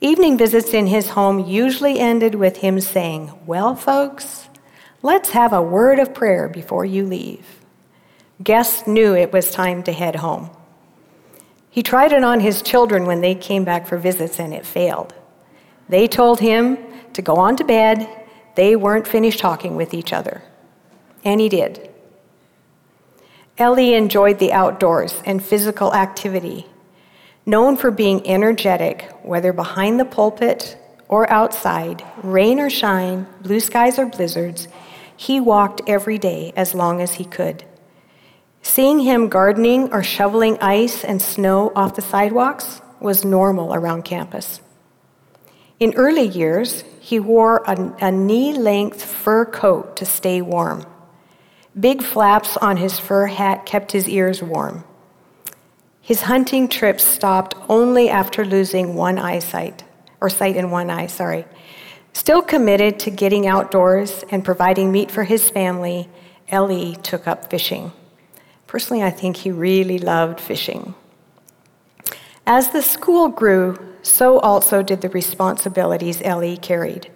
Evening 0.00 0.38
visits 0.38 0.72
in 0.72 0.86
his 0.86 1.10
home 1.10 1.40
usually 1.40 1.98
ended 1.98 2.36
with 2.36 2.58
him 2.58 2.80
saying, 2.80 3.32
Well, 3.44 3.74
folks, 3.74 4.48
let's 5.02 5.30
have 5.30 5.52
a 5.52 5.60
word 5.60 5.98
of 5.98 6.14
prayer 6.14 6.48
before 6.48 6.84
you 6.84 7.04
leave. 7.04 7.44
Guests 8.42 8.86
knew 8.86 9.14
it 9.14 9.32
was 9.32 9.50
time 9.50 9.82
to 9.82 9.92
head 9.92 10.16
home. 10.16 10.50
He 11.70 11.82
tried 11.82 12.12
it 12.12 12.24
on 12.24 12.40
his 12.40 12.62
children 12.62 13.06
when 13.06 13.20
they 13.20 13.34
came 13.34 13.64
back 13.64 13.86
for 13.86 13.96
visits, 13.96 14.40
and 14.40 14.52
it 14.52 14.66
failed. 14.66 15.14
They 15.88 16.08
told 16.08 16.40
him 16.40 16.78
to 17.12 17.22
go 17.22 17.36
on 17.36 17.56
to 17.56 17.64
bed. 17.64 18.08
They 18.56 18.74
weren't 18.74 19.06
finished 19.06 19.38
talking 19.38 19.76
with 19.76 19.94
each 19.94 20.12
other. 20.12 20.42
And 21.24 21.40
he 21.40 21.48
did. 21.48 21.90
Ellie 23.56 23.94
enjoyed 23.94 24.38
the 24.38 24.52
outdoors 24.52 25.22
and 25.24 25.42
physical 25.42 25.94
activity. 25.94 26.66
Known 27.46 27.76
for 27.76 27.90
being 27.90 28.26
energetic, 28.26 29.10
whether 29.22 29.52
behind 29.52 30.00
the 30.00 30.04
pulpit 30.04 30.76
or 31.08 31.30
outside, 31.30 32.04
rain 32.22 32.58
or 32.58 32.70
shine, 32.70 33.26
blue 33.42 33.60
skies 33.60 33.98
or 33.98 34.06
blizzards, 34.06 34.66
he 35.16 35.40
walked 35.40 35.82
every 35.86 36.18
day 36.18 36.52
as 36.56 36.74
long 36.74 37.00
as 37.00 37.14
he 37.14 37.24
could. 37.24 37.64
Seeing 38.62 39.00
him 39.00 39.28
gardening 39.28 39.92
or 39.92 40.02
shoveling 40.02 40.58
ice 40.60 41.04
and 41.04 41.20
snow 41.20 41.72
off 41.74 41.96
the 41.96 42.02
sidewalks 42.02 42.80
was 43.00 43.24
normal 43.24 43.74
around 43.74 44.04
campus. 44.04 44.60
In 45.78 45.94
early 45.94 46.26
years, 46.26 46.84
he 47.00 47.18
wore 47.18 47.62
a, 47.66 47.94
a 48.00 48.12
knee 48.12 48.52
length 48.52 49.02
fur 49.02 49.46
coat 49.46 49.96
to 49.96 50.04
stay 50.04 50.42
warm. 50.42 50.84
Big 51.78 52.02
flaps 52.02 52.56
on 52.58 52.76
his 52.76 52.98
fur 52.98 53.26
hat 53.26 53.64
kept 53.64 53.92
his 53.92 54.08
ears 54.08 54.42
warm. 54.42 54.84
His 56.02 56.22
hunting 56.22 56.68
trips 56.68 57.04
stopped 57.04 57.54
only 57.68 58.10
after 58.10 58.44
losing 58.44 58.94
one 58.94 59.18
eyesight, 59.18 59.84
or 60.20 60.28
sight 60.28 60.56
in 60.56 60.70
one 60.70 60.90
eye, 60.90 61.06
sorry. 61.06 61.46
Still 62.12 62.42
committed 62.42 62.98
to 63.00 63.10
getting 63.10 63.46
outdoors 63.46 64.24
and 64.30 64.44
providing 64.44 64.90
meat 64.92 65.10
for 65.10 65.24
his 65.24 65.48
family, 65.48 66.08
Ellie 66.48 66.96
took 67.02 67.26
up 67.26 67.48
fishing. 67.48 67.92
Personally, 68.70 69.02
I 69.02 69.10
think 69.10 69.38
he 69.38 69.50
really 69.50 69.98
loved 69.98 70.38
fishing. 70.38 70.94
As 72.46 72.70
the 72.70 72.82
school 72.82 73.26
grew, 73.26 73.76
so 74.00 74.38
also 74.38 74.80
did 74.80 75.00
the 75.00 75.08
responsibilities 75.08 76.22
Ellie 76.24 76.56
carried. 76.56 77.10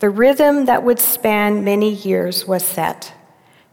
The 0.00 0.10
rhythm 0.10 0.64
that 0.64 0.82
would 0.82 0.98
span 0.98 1.62
many 1.62 1.92
years 1.92 2.44
was 2.44 2.64
set 2.64 3.14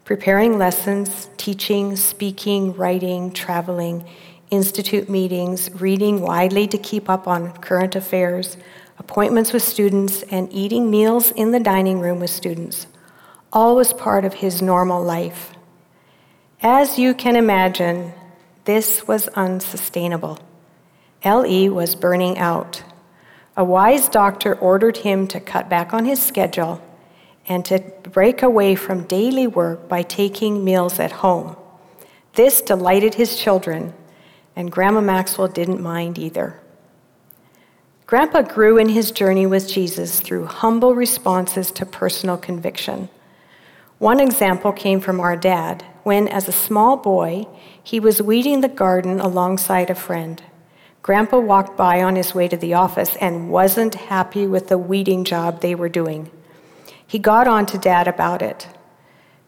preparing 0.06 0.60
lessons, 0.60 1.30
teaching, 1.38 1.96
speaking, 1.96 2.76
writing, 2.76 3.32
traveling, 3.32 4.08
institute 4.52 5.10
meetings, 5.10 5.72
reading 5.82 6.22
widely 6.22 6.68
to 6.68 6.78
keep 6.78 7.10
up 7.10 7.28
on 7.28 7.52
current 7.54 7.96
affairs, 7.96 8.58
appointments 9.00 9.54
with 9.54 9.64
students, 9.64 10.22
and 10.30 10.54
eating 10.54 10.92
meals 10.92 11.32
in 11.32 11.52
the 11.52 11.60
dining 11.60 12.00
room 12.00 12.20
with 12.20 12.30
students. 12.30 12.86
All 13.52 13.76
was 13.76 13.92
part 13.92 14.24
of 14.24 14.36
his 14.36 14.62
normal 14.62 15.02
life. 15.04 15.57
As 16.62 16.98
you 16.98 17.14
can 17.14 17.36
imagine, 17.36 18.14
this 18.66 19.08
was 19.08 19.28
unsustainable. 19.30 20.40
L.E. 21.22 21.70
was 21.70 21.94
burning 21.94 22.40
out. 22.40 22.84
A 23.56 23.64
wise 23.64 24.10
doctor 24.10 24.56
ordered 24.56 24.98
him 24.98 25.28
to 25.28 25.40
cut 25.40 25.70
back 25.70 25.94
on 25.94 26.06
his 26.06 26.22
schedule 26.22 26.82
and 27.48 27.64
to 27.66 27.80
break 28.02 28.42
away 28.42 28.74
from 28.74 29.04
daily 29.04 29.46
work 29.46 29.88
by 29.88 30.02
taking 30.02 30.66
meals 30.66 31.00
at 31.00 31.12
home. 31.12 31.56
This 32.34 32.62
delighted 32.62 33.14
his 33.14 33.38
children, 33.38 33.94
and 34.56 34.72
Grandma 34.72 35.02
Maxwell 35.02 35.48
didn't 35.48 35.82
mind 35.82 36.18
either. 36.18 36.60
Grandpa 38.08 38.42
grew 38.42 38.80
in 38.80 38.90
his 38.90 39.12
journey 39.12 39.46
with 39.46 39.70
Jesus 39.70 40.22
through 40.22 40.46
humble 40.46 40.96
responses 40.96 41.72
to 41.74 41.86
personal 41.86 42.38
conviction. 42.38 43.10
One 44.00 44.20
example 44.20 44.72
came 44.72 45.00
from 45.00 45.20
our 45.20 45.36
dad 45.36 45.84
when, 46.08 46.26
as 46.30 46.48
a 46.48 46.54
small 46.54 46.96
boy, 46.96 47.46
he 47.84 48.00
was 48.00 48.22
weeding 48.22 48.62
the 48.62 48.70
garden 48.70 49.20
alongside 49.20 49.90
a 49.90 49.96
friend. 49.96 50.42
Grandpa 51.02 51.38
walked 51.38 51.76
by 51.76 52.02
on 52.02 52.16
his 52.16 52.34
way 52.34 52.48
to 52.48 52.56
the 52.56 52.74
office 52.74 53.18
and 53.18 53.52
wasn't 53.52 53.96
happy 53.96 54.48
with 54.48 54.70
the 54.70 54.78
weeding 54.78 55.26
job 55.26 55.60
they 55.60 55.76
were 55.76 55.90
doing. 55.90 56.32
He 57.06 57.20
got 57.20 57.46
on 57.46 57.66
to 57.66 57.78
Dad 57.78 58.08
about 58.08 58.42
it. 58.42 58.70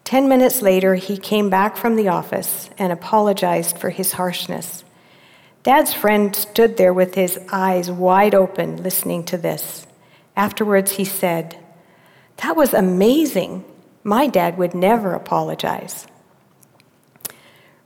Ten 0.04 0.28
minutes 0.28 0.62
later, 0.62 0.96
he 0.96 1.16
came 1.16 1.50
back 1.50 1.78
from 1.78 1.96
the 1.96 2.10
office 2.10 2.70
and 2.78 2.92
apologized 2.92 3.78
for 3.78 3.92
his 3.92 4.12
harshness. 4.12 4.84
Dad's 5.64 5.94
friend 5.94 6.36
stood 6.36 6.76
there 6.76 6.94
with 6.94 7.16
his 7.16 7.40
eyes 7.54 7.90
wide 7.90 8.36
open, 8.36 8.84
listening 8.84 9.24
to 9.32 9.38
this. 9.38 9.88
Afterwards, 10.36 10.92
he 10.92 11.06
said, 11.06 11.58
That 12.44 12.58
was 12.58 12.74
amazing. 12.74 13.64
My 14.04 14.28
dad 14.28 14.58
would 14.58 14.74
never 14.74 15.14
apologize. 15.14 16.06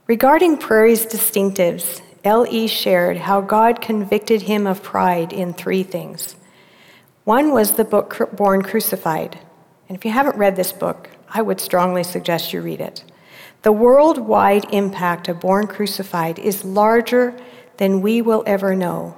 Regarding 0.06 0.58
Prairie's 0.58 1.06
distinctives, 1.06 2.02
L.E. 2.26 2.68
shared 2.68 3.16
how 3.16 3.40
God 3.40 3.80
convicted 3.80 4.42
him 4.42 4.68
of 4.68 4.84
pride 4.84 5.32
in 5.32 5.54
three 5.54 5.84
things. 5.84 6.36
One 7.24 7.54
was 7.54 7.74
the 7.74 7.86
book 7.86 8.30
Born 8.36 8.64
Crucified. 8.64 9.40
And 9.88 9.98
if 9.98 10.04
you 10.04 10.12
haven't 10.12 10.36
read 10.36 10.58
this 10.58 10.74
book, 10.74 11.10
I 11.30 11.42
would 11.42 11.62
strongly 11.62 12.04
suggest 12.04 12.52
you 12.52 12.62
read 12.62 12.82
it. 12.82 13.06
The 13.62 13.72
worldwide 13.72 14.66
impact 14.74 15.30
of 15.30 15.40
Born 15.40 15.68
Crucified 15.68 16.38
is 16.38 16.66
larger 16.66 17.34
than 17.78 18.02
we 18.02 18.22
will 18.22 18.44
ever 18.46 18.76
know. 18.76 19.16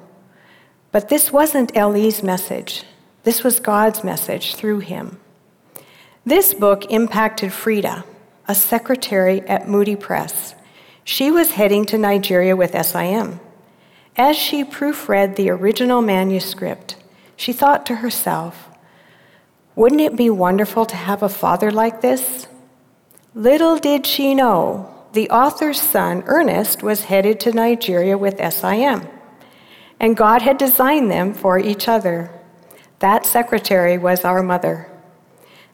But 0.91 1.09
this 1.09 1.33
wasn't 1.33 1.75
L.E.'s 1.75 2.21
message, 2.21 2.83
this 3.23 3.43
was 3.43 3.59
God's 3.59 4.03
message 4.03 4.53
through 4.53 4.79
him. 4.81 5.19
This 6.23 6.53
book 6.53 6.85
impacted 6.91 7.51
Frida, 7.51 8.05
a 8.47 8.53
secretary 8.53 9.41
at 9.47 9.67
Moody 9.67 9.95
Press 9.95 10.53
she 11.05 11.29
was 11.29 11.51
heading 11.51 11.85
to 11.85 11.97
Nigeria 11.99 12.55
with 12.55 12.75
SIM. 12.85 13.39
As 14.17 14.35
she 14.35 14.63
proofread 14.65 15.35
the 15.35 15.51
original 15.51 16.01
manuscript, 16.01 16.97
she 17.37 17.53
thought 17.53 17.85
to 17.85 17.97
herself, 17.97 18.69
wouldn't 19.75 20.01
it 20.01 20.15
be 20.15 20.29
wonderful 20.29 20.85
to 20.87 20.95
have 20.95 21.21
a 21.21 21.29
father 21.29 21.69
like 21.69 22.01
this? 22.01 22.47
Little 23.35 23.77
did 23.77 24.07
she 24.07 24.33
know 24.33 24.91
the 25.13 25.29
author's 25.29 25.79
son, 25.79 26.23
Ernest, 26.25 26.81
was 26.81 27.03
headed 27.03 27.39
to 27.41 27.51
Nigeria 27.51 28.17
with 28.17 28.41
SIM, 28.53 29.07
and 29.99 30.17
God 30.17 30.41
had 30.41 30.57
designed 30.57 31.11
them 31.11 31.33
for 31.33 31.59
each 31.59 31.87
other. 31.87 32.31
That 32.99 33.27
secretary 33.27 33.97
was 33.97 34.25
our 34.25 34.41
mother. 34.41 34.89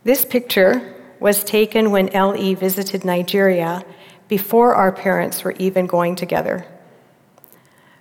This 0.04 0.26
picture 0.26 0.94
was 1.22 1.44
taken 1.44 1.92
when 1.92 2.10
L.E. 2.10 2.54
visited 2.56 3.06
Nigeria 3.06 3.86
before 4.32 4.74
our 4.74 4.94
parents 4.94 5.44
were 5.44 5.52
even 5.60 5.86
going 5.86 6.16
together. 6.16 6.66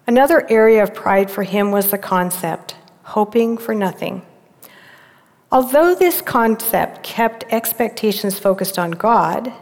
Another 0.07 0.49
area 0.49 0.81
of 0.81 0.95
pride 0.95 1.29
for 1.29 1.43
him 1.43 1.73
was 1.73 1.91
the 1.91 1.99
concept, 1.99 2.77
hoping 3.03 3.59
for 3.59 3.75
nothing. 3.75 4.23
Although 5.51 5.93
this 5.93 6.21
concept 6.21 7.03
kept 7.03 7.43
expectations 7.51 8.39
focused 8.39 8.79
on 8.79 8.93
God, 8.93 9.53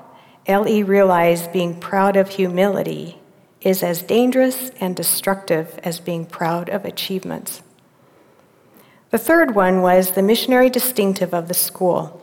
L.E. 0.44 0.82
realized 0.82 1.54
being 1.54 1.80
proud 1.80 2.18
of 2.18 2.28
humility 2.28 3.18
is 3.62 3.82
as 3.82 4.02
dangerous 4.02 4.68
and 4.78 4.94
destructive 4.94 5.80
as 5.82 6.00
being 6.00 6.26
proud 6.26 6.68
of 6.68 6.84
achievements. 6.84 7.62
The 9.08 9.16
third 9.16 9.54
one 9.54 9.80
was 9.80 10.10
the 10.10 10.22
missionary 10.22 10.68
distinctive 10.68 11.32
of 11.32 11.48
the 11.48 11.54
school. 11.54 12.17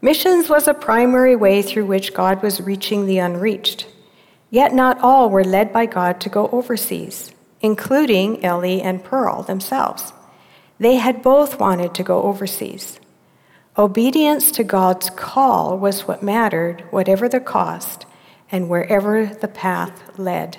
Missions 0.00 0.48
was 0.48 0.68
a 0.68 0.74
primary 0.74 1.34
way 1.34 1.60
through 1.60 1.86
which 1.86 2.14
God 2.14 2.40
was 2.40 2.60
reaching 2.60 3.06
the 3.06 3.18
unreached. 3.18 3.86
Yet 4.48 4.72
not 4.72 5.00
all 5.00 5.28
were 5.28 5.42
led 5.42 5.72
by 5.72 5.86
God 5.86 6.20
to 6.20 6.28
go 6.28 6.48
overseas, 6.52 7.32
including 7.60 8.44
Ellie 8.44 8.80
and 8.80 9.02
Pearl 9.02 9.42
themselves. 9.42 10.12
They 10.78 10.96
had 10.96 11.20
both 11.20 11.58
wanted 11.58 11.94
to 11.94 12.04
go 12.04 12.22
overseas. 12.22 13.00
Obedience 13.76 14.52
to 14.52 14.62
God's 14.62 15.10
call 15.10 15.76
was 15.76 16.06
what 16.06 16.22
mattered, 16.22 16.84
whatever 16.90 17.28
the 17.28 17.40
cost, 17.40 18.06
and 18.52 18.68
wherever 18.68 19.26
the 19.26 19.48
path 19.48 20.16
led. 20.16 20.58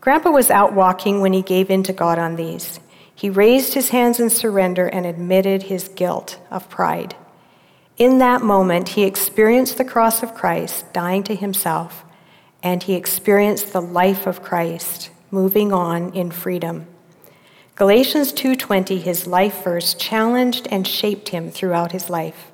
Grandpa 0.00 0.30
was 0.30 0.50
out 0.50 0.72
walking 0.72 1.20
when 1.20 1.32
he 1.32 1.42
gave 1.42 1.70
in 1.70 1.82
to 1.82 1.92
God 1.92 2.20
on 2.20 2.36
these. 2.36 2.78
He 3.12 3.28
raised 3.28 3.74
his 3.74 3.88
hands 3.88 4.20
in 4.20 4.30
surrender 4.30 4.86
and 4.86 5.04
admitted 5.04 5.64
his 5.64 5.88
guilt 5.88 6.38
of 6.52 6.70
pride. 6.70 7.16
In 7.98 8.18
that 8.18 8.42
moment, 8.42 8.90
he 8.90 9.02
experienced 9.02 9.76
the 9.76 9.84
cross 9.84 10.22
of 10.22 10.32
Christ, 10.32 10.92
dying 10.92 11.24
to 11.24 11.34
himself, 11.34 12.04
and 12.62 12.80
he 12.80 12.94
experienced 12.94 13.72
the 13.72 13.82
life 13.82 14.24
of 14.24 14.40
Christ, 14.40 15.10
moving 15.32 15.72
on 15.72 16.12
in 16.14 16.30
freedom. 16.30 16.86
Galatians 17.74 18.32
2:20, 18.32 18.98
his 18.98 19.26
life 19.26 19.64
verse, 19.64 19.94
challenged 19.94 20.68
and 20.70 20.86
shaped 20.86 21.30
him 21.30 21.50
throughout 21.50 21.90
his 21.90 22.08
life. 22.08 22.52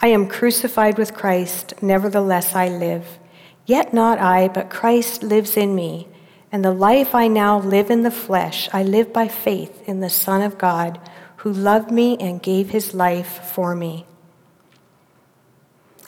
I 0.00 0.08
am 0.08 0.26
crucified 0.26 0.96
with 0.96 1.12
Christ, 1.12 1.74
nevertheless 1.82 2.54
I 2.54 2.68
live. 2.68 3.18
Yet 3.66 3.92
not 3.92 4.18
I, 4.18 4.48
but 4.48 4.70
Christ 4.70 5.22
lives 5.22 5.54
in 5.54 5.74
me. 5.74 6.08
And 6.50 6.64
the 6.64 6.72
life 6.72 7.14
I 7.14 7.28
now 7.28 7.58
live 7.58 7.90
in 7.90 8.04
the 8.04 8.10
flesh, 8.10 8.70
I 8.72 8.82
live 8.82 9.12
by 9.12 9.28
faith 9.28 9.86
in 9.86 10.00
the 10.00 10.10
Son 10.10 10.40
of 10.40 10.56
God, 10.56 10.98
who 11.36 11.52
loved 11.52 11.90
me 11.90 12.16
and 12.18 12.42
gave 12.42 12.70
his 12.70 12.94
life 12.94 13.40
for 13.52 13.74
me. 13.74 14.06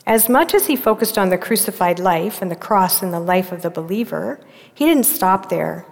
As 0.06 0.28
much 0.28 0.52
as 0.52 0.66
he 0.66 0.76
focused 0.76 1.16
on 1.16 1.30
the 1.30 1.38
crucified 1.38 1.98
life 1.98 2.42
and 2.42 2.50
the 2.50 2.56
cross 2.56 3.02
in 3.02 3.10
the 3.10 3.20
life 3.20 3.52
of 3.52 3.62
the 3.62 3.70
believer, 3.70 4.38
he 4.72 4.84
didn't 4.84 5.04
stop 5.04 5.48
there. 5.48 5.86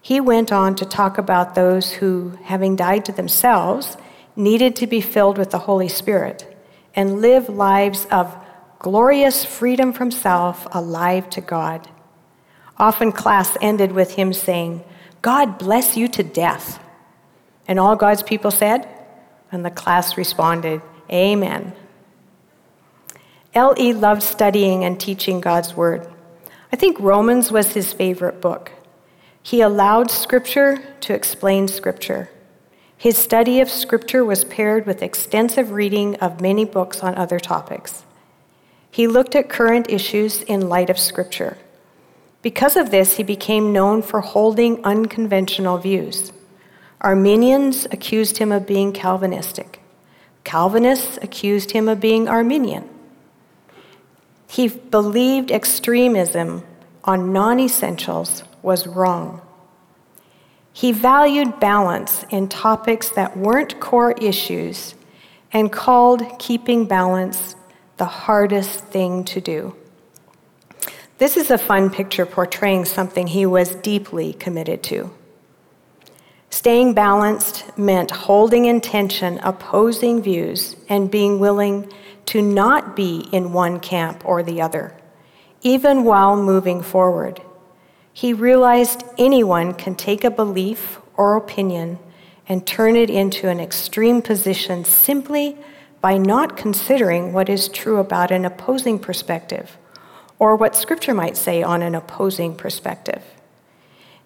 He 0.00 0.20
went 0.20 0.52
on 0.52 0.74
to 0.76 0.84
talk 0.84 1.18
about 1.18 1.54
those 1.54 1.92
who, 1.92 2.36
having 2.44 2.76
died 2.76 3.04
to 3.06 3.12
themselves, 3.12 3.96
needed 4.36 4.74
to 4.76 4.86
be 4.86 5.00
filled 5.00 5.38
with 5.38 5.50
the 5.50 5.60
Holy 5.60 5.88
Spirit 5.88 6.54
and 6.94 7.20
live 7.20 7.48
lives 7.48 8.06
of 8.10 8.36
glorious 8.80 9.44
freedom 9.44 9.92
from 9.92 10.10
self, 10.10 10.66
alive 10.72 11.30
to 11.30 11.40
God. 11.40 11.88
Often, 12.76 13.12
class 13.12 13.56
ended 13.60 13.92
with 13.92 14.14
him 14.14 14.32
saying, 14.32 14.84
God 15.22 15.58
bless 15.58 15.96
you 15.96 16.08
to 16.08 16.22
death. 16.22 16.82
And 17.66 17.80
all 17.80 17.96
God's 17.96 18.22
people 18.22 18.50
said, 18.50 18.86
and 19.50 19.64
the 19.64 19.70
class 19.70 20.18
responded, 20.18 20.82
Amen. 21.10 21.72
L.E. 23.54 23.92
loved 23.92 24.22
studying 24.24 24.82
and 24.82 24.98
teaching 24.98 25.40
God's 25.40 25.76
Word. 25.76 26.08
I 26.72 26.76
think 26.76 26.98
Romans 26.98 27.52
was 27.52 27.74
his 27.74 27.92
favorite 27.92 28.40
book. 28.40 28.72
He 29.40 29.60
allowed 29.60 30.10
Scripture 30.10 30.82
to 31.02 31.14
explain 31.14 31.68
Scripture. 31.68 32.30
His 32.96 33.16
study 33.16 33.60
of 33.60 33.70
Scripture 33.70 34.24
was 34.24 34.44
paired 34.44 34.86
with 34.86 35.02
extensive 35.02 35.70
reading 35.70 36.16
of 36.16 36.40
many 36.40 36.64
books 36.64 37.00
on 37.00 37.14
other 37.14 37.38
topics. 37.38 38.02
He 38.90 39.06
looked 39.06 39.36
at 39.36 39.48
current 39.48 39.88
issues 39.88 40.42
in 40.42 40.68
light 40.68 40.90
of 40.90 40.98
Scripture. 40.98 41.56
Because 42.42 42.76
of 42.76 42.90
this, 42.90 43.18
he 43.18 43.22
became 43.22 43.72
known 43.72 44.02
for 44.02 44.20
holding 44.20 44.84
unconventional 44.84 45.78
views. 45.78 46.32
Arminians 47.00 47.86
accused 47.92 48.38
him 48.38 48.50
of 48.50 48.66
being 48.66 48.92
Calvinistic. 48.92 49.80
Calvinists 50.42 51.18
accused 51.22 51.70
him 51.70 51.88
of 51.88 52.00
being 52.00 52.28
Arminian. 52.28 52.88
He 54.54 54.68
believed 54.68 55.50
extremism 55.50 56.62
on 57.02 57.32
non 57.32 57.58
essentials 57.58 58.44
was 58.62 58.86
wrong. 58.86 59.40
He 60.72 60.92
valued 60.92 61.58
balance 61.58 62.24
in 62.30 62.48
topics 62.48 63.08
that 63.08 63.36
weren't 63.36 63.80
core 63.80 64.12
issues 64.12 64.94
and 65.52 65.72
called 65.72 66.38
keeping 66.38 66.86
balance 66.86 67.56
the 67.96 68.04
hardest 68.04 68.84
thing 68.84 69.24
to 69.24 69.40
do. 69.40 69.74
This 71.18 71.36
is 71.36 71.50
a 71.50 71.58
fun 71.58 71.90
picture 71.90 72.24
portraying 72.24 72.84
something 72.84 73.26
he 73.26 73.46
was 73.46 73.74
deeply 73.74 74.34
committed 74.34 74.84
to. 74.84 75.10
Staying 76.50 76.94
balanced 76.94 77.76
meant 77.76 78.12
holding 78.12 78.66
in 78.66 78.80
tension 78.80 79.40
opposing 79.42 80.22
views 80.22 80.76
and 80.88 81.10
being 81.10 81.40
willing 81.40 81.92
to 82.26 82.40
not 82.42 82.96
be 82.96 83.28
in 83.32 83.52
one 83.52 83.80
camp 83.80 84.22
or 84.24 84.42
the 84.42 84.60
other, 84.60 84.96
even 85.62 86.04
while 86.04 86.36
moving 86.36 86.82
forward. 86.82 87.40
He 88.12 88.32
realized 88.32 89.02
anyone 89.18 89.74
can 89.74 89.94
take 89.94 90.24
a 90.24 90.30
belief 90.30 91.00
or 91.16 91.36
opinion 91.36 91.98
and 92.48 92.66
turn 92.66 92.96
it 92.96 93.10
into 93.10 93.48
an 93.48 93.60
extreme 93.60 94.22
position 94.22 94.84
simply 94.84 95.56
by 96.00 96.18
not 96.18 96.56
considering 96.56 97.32
what 97.32 97.48
is 97.48 97.68
true 97.68 97.98
about 97.98 98.30
an 98.30 98.44
opposing 98.44 98.98
perspective 98.98 99.78
or 100.38 100.56
what 100.56 100.76
Scripture 100.76 101.14
might 101.14 101.36
say 101.36 101.62
on 101.62 101.82
an 101.82 101.94
opposing 101.94 102.54
perspective. 102.54 103.22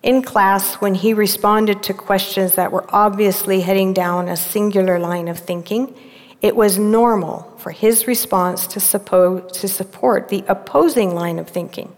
In 0.03 0.23
class, 0.23 0.75
when 0.77 0.95
he 0.95 1.13
responded 1.13 1.83
to 1.85 1.95
questions 1.95 2.55
that 2.55 2.73
were 2.73 2.85
obviously 2.89 3.61
heading 3.61 3.93
down 3.93 4.29
a 4.29 4.37
singular 4.37 4.99
line 4.99 5.29
of 5.29 5.39
thinking, 5.39 5.95
it 6.41 6.55
was 6.55 6.79
normal 6.79 7.53
for 7.59 7.73
his 7.73 8.07
response 8.07 8.67
to, 8.69 8.79
suppo- 8.79 9.51
to 9.53 9.69
support 9.69 10.29
the 10.29 10.45
opposing 10.47 11.15
line 11.15 11.39
of 11.39 11.49
thinking. 11.49 11.95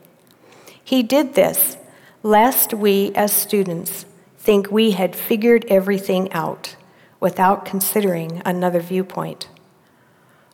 He 0.82 1.02
did 1.02 1.34
this 1.34 1.76
lest 2.22 2.74
we, 2.74 3.12
as 3.14 3.32
students, 3.32 4.04
think 4.38 4.70
we 4.70 4.92
had 4.92 5.14
figured 5.14 5.64
everything 5.68 6.32
out 6.32 6.76
without 7.20 7.64
considering 7.64 8.42
another 8.44 8.80
viewpoint. 8.80 9.48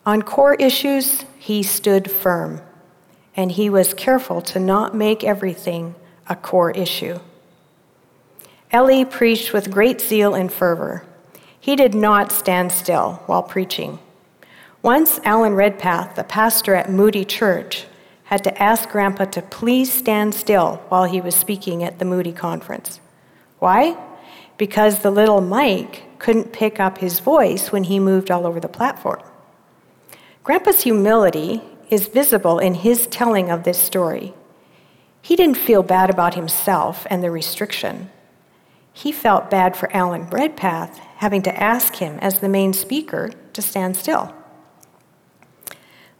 On 0.04 0.22
core 0.22 0.54
issues, 0.54 1.24
he 1.38 1.62
stood 1.62 2.10
firm, 2.10 2.60
and 3.36 3.52
he 3.52 3.70
was 3.70 3.94
careful 3.94 4.42
to 4.42 4.58
not 4.58 4.94
make 4.94 5.24
everything 5.24 5.94
a 6.28 6.34
core 6.36 6.72
issue. 6.72 7.20
L.E. 8.72 9.04
preached 9.04 9.52
with 9.52 9.70
great 9.70 10.00
zeal 10.00 10.34
and 10.34 10.52
fervor. 10.52 11.05
He 11.66 11.74
did 11.74 11.96
not 11.96 12.30
stand 12.30 12.70
still 12.70 13.14
while 13.26 13.42
preaching. 13.42 13.98
Once, 14.82 15.18
Alan 15.24 15.54
Redpath, 15.54 16.14
the 16.14 16.22
pastor 16.22 16.76
at 16.76 16.88
Moody 16.88 17.24
Church, 17.24 17.86
had 18.26 18.44
to 18.44 18.62
ask 18.62 18.88
Grandpa 18.88 19.24
to 19.24 19.42
please 19.42 19.92
stand 19.92 20.32
still 20.32 20.76
while 20.90 21.06
he 21.06 21.20
was 21.20 21.34
speaking 21.34 21.82
at 21.82 21.98
the 21.98 22.04
Moody 22.04 22.30
conference. 22.30 23.00
Why? 23.58 23.96
Because 24.56 25.00
the 25.00 25.10
little 25.10 25.40
mic 25.40 26.04
couldn't 26.20 26.52
pick 26.52 26.78
up 26.78 26.98
his 26.98 27.18
voice 27.18 27.72
when 27.72 27.82
he 27.82 27.98
moved 27.98 28.30
all 28.30 28.46
over 28.46 28.60
the 28.60 28.68
platform. 28.68 29.24
Grandpa's 30.44 30.82
humility 30.82 31.62
is 31.90 32.06
visible 32.06 32.60
in 32.60 32.74
his 32.74 33.08
telling 33.08 33.50
of 33.50 33.64
this 33.64 33.78
story. 33.78 34.34
He 35.20 35.34
didn't 35.34 35.56
feel 35.56 35.82
bad 35.82 36.10
about 36.10 36.36
himself 36.36 37.08
and 37.10 37.24
the 37.24 37.32
restriction. 37.32 38.08
He 38.92 39.10
felt 39.10 39.50
bad 39.50 39.76
for 39.76 39.92
Alan 39.92 40.28
Redpath 40.30 41.00
having 41.16 41.42
to 41.42 41.62
ask 41.62 41.96
him, 41.96 42.18
as 42.20 42.38
the 42.40 42.48
main 42.48 42.72
speaker, 42.72 43.30
to 43.52 43.62
stand 43.62 43.96
still. 43.96 44.34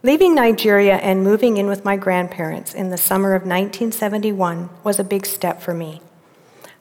Leaving 0.03 0.35
Nigeria 0.35 0.95
and 0.97 1.23
moving 1.23 1.57
in 1.57 1.67
with 1.67 1.83
my 1.83 1.97
grandparents 1.97 2.73
in 2.73 2.89
the 2.89 2.97
summer 2.97 3.33
of 3.33 3.41
1971 3.41 4.69
was 4.83 4.99
a 4.99 5.03
big 5.03 5.25
step 5.25 5.61
for 5.61 5.73
me. 5.73 6.01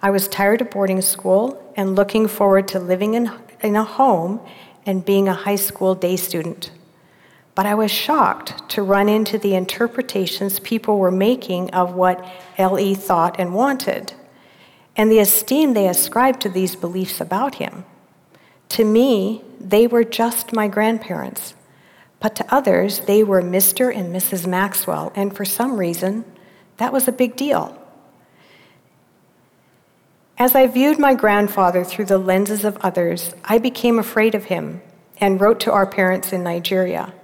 I 0.03 0.11
was 0.11 0.29
tired 0.29 0.61
of 0.61 0.71
boarding 0.71 1.01
school 1.01 1.73
and 1.77 1.97
looking 1.97 2.29
forward 2.29 2.69
to 2.69 2.79
living 2.79 3.15
in, 3.15 3.31
in 3.63 3.75
a 3.75 3.85
home 3.85 4.41
and 4.85 5.05
being 5.05 5.29
a 5.29 5.35
high 5.35 5.57
school 5.57 5.95
day 5.95 6.17
student. 6.17 6.71
But 7.55 7.67
I 7.67 7.75
was 7.75 7.91
shocked 7.91 8.69
to 8.71 8.83
run 8.83 9.09
into 9.09 9.39
the 9.39 9.55
interpretations 9.55 10.61
people 10.61 10.99
were 10.99 11.11
making 11.11 11.71
of 11.71 11.95
what 11.95 12.25
L.E. 12.59 12.95
thought 12.95 13.41
and 13.41 13.55
wanted, 13.55 14.13
and 14.95 15.11
the 15.11 15.19
esteem 15.19 15.73
they 15.73 15.89
ascribed 15.89 16.43
to 16.43 16.49
these 16.49 16.77
beliefs 16.77 17.21
about 17.21 17.57
him. 17.57 17.85
To 18.71 18.85
me, 18.85 19.43
they 19.61 19.87
were 19.87 20.05
just 20.05 20.53
my 20.53 20.69
grandparents, 20.69 21.55
but 22.21 22.35
to 22.37 22.55
others, 22.55 23.01
they 23.01 23.23
were 23.23 23.43
Mr. 23.43 23.95
and 23.95 24.15
Mrs. 24.15 24.47
Maxwell, 24.47 25.13
and 25.15 25.35
for 25.35 25.45
some 25.45 25.77
reason, 25.77 26.25
that 26.77 26.93
was 26.93 27.09
a 27.09 27.13
big 27.13 27.37
deal. 27.37 27.81
As 30.39 30.55
I 30.55 30.67
viewed 30.67 30.99
my 30.99 31.15
grandfather 31.15 31.83
through 31.83 32.05
the 32.07 32.19
lenses 32.19 32.65
of 32.65 32.77
others, 32.79 33.35
I 33.45 33.59
became 33.59 33.99
afraid 33.99 34.35
of 34.35 34.45
him 34.45 34.83
and 35.19 35.41
wrote 35.41 35.61
to 35.61 35.73
our 35.73 35.87
parents 35.87 36.33
in 36.33 36.43
Nigeria. 36.43 37.15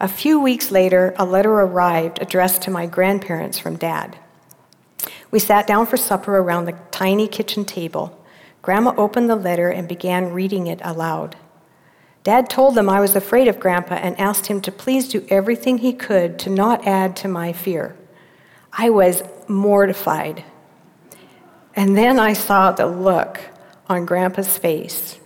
A 0.00 0.06
few 0.06 0.38
weeks 0.38 0.70
later, 0.70 1.14
a 1.16 1.24
letter 1.24 1.50
arrived 1.50 2.22
addressed 2.22 2.62
to 2.62 2.70
my 2.70 2.86
grandparents 2.86 3.58
from 3.58 3.76
Dad. 3.76 4.16
We 5.30 5.40
sat 5.40 5.66
down 5.66 5.86
for 5.86 5.96
supper 5.96 6.38
around 6.38 6.66
the 6.66 6.78
tiny 6.90 7.26
kitchen 7.26 7.64
table. 7.64 8.17
Grandma 8.62 8.94
opened 8.96 9.30
the 9.30 9.36
letter 9.36 9.68
and 9.68 9.88
began 9.88 10.32
reading 10.32 10.66
it 10.66 10.80
aloud. 10.82 11.36
Dad 12.24 12.50
told 12.50 12.74
them 12.74 12.88
I 12.88 13.00
was 13.00 13.16
afraid 13.16 13.48
of 13.48 13.60
Grandpa 13.60 13.94
and 13.94 14.18
asked 14.18 14.46
him 14.48 14.60
to 14.62 14.72
please 14.72 15.08
do 15.08 15.26
everything 15.30 15.78
he 15.78 15.92
could 15.92 16.38
to 16.40 16.50
not 16.50 16.86
add 16.86 17.16
to 17.16 17.28
my 17.28 17.52
fear. 17.52 17.96
I 18.72 18.90
was 18.90 19.22
mortified. 19.46 20.44
And 21.74 21.96
then 21.96 22.18
I 22.18 22.32
saw 22.32 22.72
the 22.72 22.86
look 22.86 23.40
on 23.88 24.04
Grandpa's 24.04 24.58
face. 24.58 25.18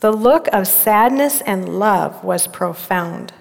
The 0.00 0.12
look 0.12 0.46
of 0.52 0.68
sadness 0.68 1.40
and 1.40 1.78
love 1.78 2.22
was 2.22 2.46
profound. 2.46 3.32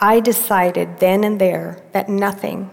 I 0.00 0.20
decided 0.20 0.98
then 0.98 1.24
and 1.24 1.40
there 1.40 1.82
that 1.92 2.08
nothing, 2.08 2.70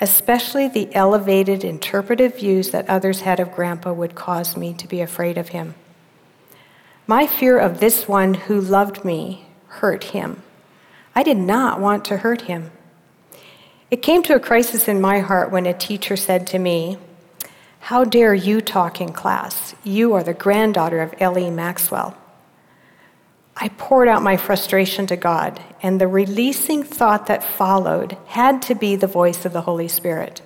especially 0.00 0.68
the 0.68 0.94
elevated 0.94 1.64
interpretive 1.64 2.36
views 2.36 2.70
that 2.70 2.88
others 2.88 3.22
had 3.22 3.40
of 3.40 3.54
Grandpa, 3.54 3.92
would 3.92 4.14
cause 4.14 4.56
me 4.56 4.74
to 4.74 4.86
be 4.86 5.00
afraid 5.00 5.38
of 5.38 5.48
him. 5.48 5.74
My 7.06 7.26
fear 7.26 7.58
of 7.58 7.80
this 7.80 8.08
one 8.08 8.34
who 8.34 8.60
loved 8.60 9.04
me 9.04 9.46
hurt 9.68 10.04
him. 10.04 10.42
I 11.14 11.22
did 11.22 11.38
not 11.38 11.80
want 11.80 12.04
to 12.06 12.18
hurt 12.18 12.42
him. 12.42 12.72
It 13.90 14.02
came 14.02 14.22
to 14.24 14.34
a 14.34 14.40
crisis 14.40 14.88
in 14.88 15.00
my 15.00 15.20
heart 15.20 15.50
when 15.50 15.64
a 15.64 15.72
teacher 15.72 16.16
said 16.16 16.46
to 16.48 16.58
me, 16.58 16.98
How 17.80 18.04
dare 18.04 18.34
you 18.34 18.60
talk 18.60 19.00
in 19.00 19.12
class? 19.12 19.74
You 19.84 20.12
are 20.14 20.24
the 20.24 20.34
granddaughter 20.34 21.00
of 21.00 21.14
L.E. 21.20 21.50
Maxwell. 21.50 22.16
I 23.58 23.68
poured 23.70 24.08
out 24.08 24.22
my 24.22 24.36
frustration 24.36 25.06
to 25.06 25.16
God, 25.16 25.60
and 25.82 25.98
the 25.98 26.06
releasing 26.06 26.82
thought 26.82 27.26
that 27.26 27.42
followed 27.42 28.18
had 28.26 28.60
to 28.62 28.74
be 28.74 28.96
the 28.96 29.06
voice 29.06 29.46
of 29.46 29.54
the 29.54 29.62
Holy 29.62 29.88
Spirit. 29.88 30.42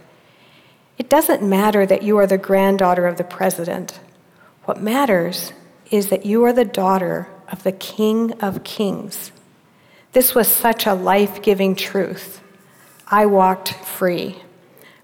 It 0.96 1.08
doesn't 1.10 1.42
matter 1.42 1.84
that 1.86 2.04
you 2.04 2.18
are 2.18 2.26
the 2.26 2.38
granddaughter 2.38 3.06
of 3.06 3.16
the 3.16 3.24
president. 3.24 3.98
What 4.64 4.80
matters 4.80 5.52
is 5.90 6.08
that 6.10 6.24
you 6.24 6.44
are 6.44 6.52
the 6.52 6.64
daughter 6.64 7.28
of 7.50 7.64
the 7.64 7.72
King 7.72 8.32
of 8.40 8.62
Kings. 8.62 9.32
This 10.12 10.34
was 10.34 10.46
such 10.46 10.86
a 10.86 10.94
life 10.94 11.42
giving 11.42 11.74
truth. 11.74 12.40
I 13.08 13.26
walked 13.26 13.74
free. 13.74 14.40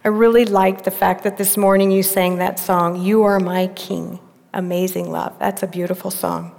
I 0.05 0.09
really 0.09 0.45
liked 0.45 0.85
the 0.85 0.93
fact 0.93 1.25
that 1.25 1.39
this 1.39 1.57
morning 1.57 1.91
you 1.91 2.05
sang 2.05 2.37
that 2.37 2.61
song, 2.61 3.03
You 3.03 3.25
Are 3.25 3.41
My 3.41 3.67
King. 3.69 4.21
Amazing 4.55 5.11
love. 5.11 5.37
That's 5.41 5.65
a 5.65 5.67
beautiful 5.67 6.13
song. 6.13 6.56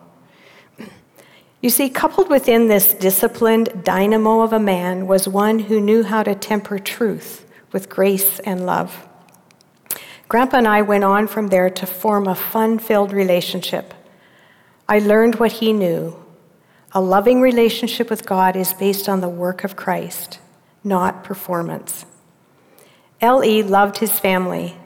You 1.62 1.72
see, 1.72 1.89
coupled 1.89 2.30
within 2.30 2.67
this 2.67 2.93
disciplined 2.93 3.84
dynamo 3.84 4.41
of 4.41 4.54
a 4.54 4.60
man 4.60 5.08
was 5.08 5.28
one 5.28 5.60
who 5.60 5.82
knew 5.82 6.04
how 6.04 6.22
to 6.22 6.36
temper 6.36 6.78
truth 6.78 7.52
with 7.72 7.89
grace 7.89 8.39
and 8.39 8.65
love. 8.65 9.08
Grandpa 10.28 10.58
and 10.58 10.67
I 10.67 10.82
went 10.84 11.04
on 11.04 11.28
from 11.28 11.48
there 11.48 11.70
to 11.70 11.86
form 11.86 12.28
a 12.28 12.36
fun 12.36 12.80
filled 12.80 13.12
relationship. 13.12 13.93
I 14.88 15.00
learned 15.00 15.36
what 15.36 15.54
he 15.54 15.74
knew. 15.74 16.15
A 16.91 17.02
loving 17.02 17.41
relationship 17.41 18.10
with 18.10 18.26
God 18.26 18.56
is 18.56 18.74
based 18.74 19.10
on 19.10 19.22
the 19.22 19.30
work 19.30 19.63
of 19.63 19.76
Christ, 19.76 20.39
not 20.84 21.24
performance. 21.24 22.06
L.E. 23.20 23.63
loved 23.63 23.98
his 23.98 24.20
family. 24.20 24.78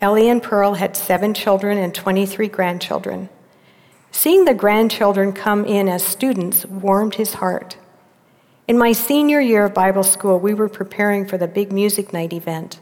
Ellie 0.00 0.28
and 0.28 0.42
Pearl 0.42 0.74
had 0.74 0.96
seven 0.96 1.34
children 1.34 1.78
and 1.78 1.94
23 1.94 2.48
grandchildren. 2.48 3.28
Seeing 4.10 4.44
the 4.44 4.54
grandchildren 4.54 5.32
come 5.32 5.64
in 5.64 5.88
as 5.88 6.04
students 6.04 6.64
warmed 6.66 7.16
his 7.16 7.34
heart. 7.34 7.76
In 8.68 8.78
my 8.78 8.92
senior 8.92 9.40
year 9.40 9.64
of 9.64 9.74
Bible 9.74 10.02
school, 10.02 10.40
we 10.40 10.54
were 10.54 10.68
preparing 10.68 11.26
for 11.26 11.38
the 11.38 11.46
big 11.46 11.70
music 11.70 12.12
night 12.12 12.32
event. 12.32 12.80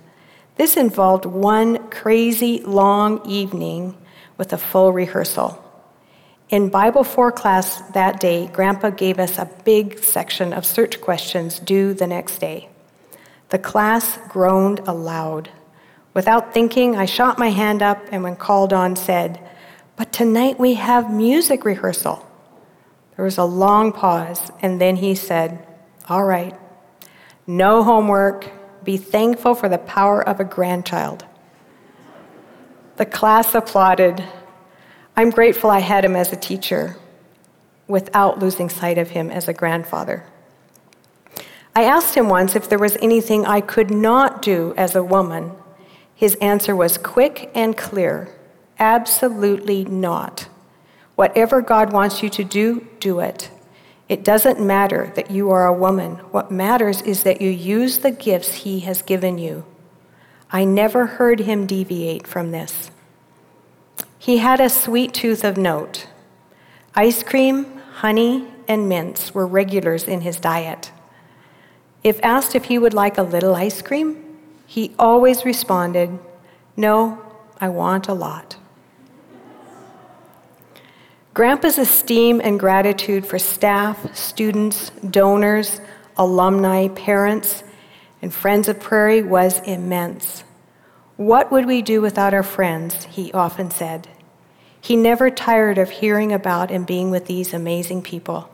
This 0.56 0.76
involved 0.76 1.26
one 1.26 1.90
crazy 1.90 2.60
long 2.60 3.20
evening 3.28 3.96
with 4.38 4.52
a 4.52 4.58
full 4.58 4.92
rehearsal. 4.92 5.60
In 6.50 6.68
Bible 6.68 7.04
4 7.04 7.32
class 7.32 7.80
that 7.92 8.20
day, 8.20 8.46
Grandpa 8.52 8.90
gave 8.90 9.18
us 9.18 9.38
a 9.38 9.50
big 9.64 9.98
section 9.98 10.52
of 10.52 10.64
search 10.64 11.00
questions 11.00 11.58
due 11.58 11.94
the 11.94 12.06
next 12.06 12.38
day. 12.38 12.68
The 13.48 13.58
class 13.58 14.18
groaned 14.28 14.80
aloud. 14.80 15.50
Without 16.12 16.54
thinking, 16.54 16.96
I 16.96 17.06
shot 17.06 17.38
my 17.38 17.48
hand 17.48 17.82
up 17.82 18.00
and, 18.12 18.22
when 18.22 18.36
called 18.36 18.72
on, 18.72 18.94
said, 18.94 19.40
but 19.96 20.12
tonight 20.12 20.58
we 20.58 20.74
have 20.74 21.12
music 21.12 21.64
rehearsal. 21.64 22.26
There 23.16 23.24
was 23.24 23.38
a 23.38 23.44
long 23.44 23.92
pause, 23.92 24.50
and 24.60 24.80
then 24.80 24.96
he 24.96 25.14
said, 25.14 25.66
All 26.08 26.24
right, 26.24 26.54
no 27.46 27.82
homework. 27.82 28.50
Be 28.82 28.96
thankful 28.96 29.54
for 29.54 29.68
the 29.68 29.78
power 29.78 30.26
of 30.26 30.40
a 30.40 30.44
grandchild. 30.44 31.24
The 32.96 33.06
class 33.06 33.54
applauded. 33.54 34.22
I'm 35.16 35.30
grateful 35.30 35.70
I 35.70 35.78
had 35.78 36.04
him 36.04 36.16
as 36.16 36.32
a 36.32 36.36
teacher 36.36 36.96
without 37.86 38.38
losing 38.38 38.68
sight 38.68 38.98
of 38.98 39.10
him 39.10 39.30
as 39.30 39.48
a 39.48 39.52
grandfather. 39.52 40.26
I 41.74 41.84
asked 41.84 42.14
him 42.14 42.28
once 42.28 42.54
if 42.54 42.68
there 42.68 42.78
was 42.78 42.96
anything 43.00 43.46
I 43.46 43.60
could 43.60 43.90
not 43.90 44.42
do 44.42 44.74
as 44.76 44.94
a 44.94 45.02
woman. 45.02 45.52
His 46.14 46.34
answer 46.36 46.76
was 46.76 46.98
quick 46.98 47.50
and 47.54 47.76
clear 47.76 48.28
Absolutely 48.84 49.86
not. 49.86 50.46
Whatever 51.14 51.62
God 51.62 51.90
wants 51.90 52.22
you 52.22 52.28
to 52.28 52.44
do, 52.44 52.86
do 53.00 53.18
it. 53.20 53.50
It 54.10 54.22
doesn't 54.22 54.60
matter 54.60 55.10
that 55.16 55.30
you 55.30 55.50
are 55.52 55.64
a 55.64 55.72
woman. 55.72 56.16
What 56.32 56.50
matters 56.50 57.00
is 57.00 57.22
that 57.22 57.40
you 57.40 57.48
use 57.48 57.96
the 57.96 58.10
gifts 58.10 58.56
He 58.56 58.80
has 58.80 59.00
given 59.00 59.38
you. 59.38 59.64
I 60.50 60.66
never 60.66 61.06
heard 61.06 61.40
him 61.40 61.64
deviate 61.64 62.26
from 62.26 62.50
this. 62.50 62.90
He 64.18 64.36
had 64.36 64.60
a 64.60 64.68
sweet 64.68 65.14
tooth 65.14 65.44
of 65.44 65.56
note. 65.56 66.06
Ice 66.94 67.22
cream, 67.22 67.78
honey, 68.02 68.48
and 68.68 68.86
mints 68.86 69.32
were 69.32 69.46
regulars 69.46 70.06
in 70.06 70.20
his 70.20 70.38
diet. 70.38 70.92
If 72.02 72.22
asked 72.22 72.54
if 72.54 72.66
he 72.66 72.78
would 72.78 72.92
like 72.92 73.16
a 73.16 73.22
little 73.22 73.54
ice 73.54 73.80
cream, 73.80 74.22
he 74.66 74.94
always 74.98 75.46
responded, 75.46 76.18
No, 76.76 77.18
I 77.58 77.70
want 77.70 78.08
a 78.08 78.12
lot. 78.12 78.56
Grandpa's 81.34 81.78
esteem 81.78 82.40
and 82.40 82.60
gratitude 82.60 83.26
for 83.26 83.40
staff, 83.40 84.14
students, 84.16 84.90
donors, 85.10 85.80
alumni, 86.16 86.86
parents, 86.86 87.64
and 88.22 88.32
friends 88.32 88.68
of 88.68 88.78
Prairie 88.78 89.24
was 89.24 89.58
immense. 89.62 90.44
What 91.16 91.50
would 91.50 91.66
we 91.66 91.82
do 91.82 92.00
without 92.00 92.34
our 92.34 92.44
friends? 92.44 93.06
He 93.06 93.32
often 93.32 93.72
said. 93.72 94.06
He 94.80 94.94
never 94.94 95.28
tired 95.28 95.76
of 95.76 95.90
hearing 95.90 96.32
about 96.32 96.70
and 96.70 96.86
being 96.86 97.10
with 97.10 97.26
these 97.26 97.52
amazing 97.52 98.02
people. 98.02 98.48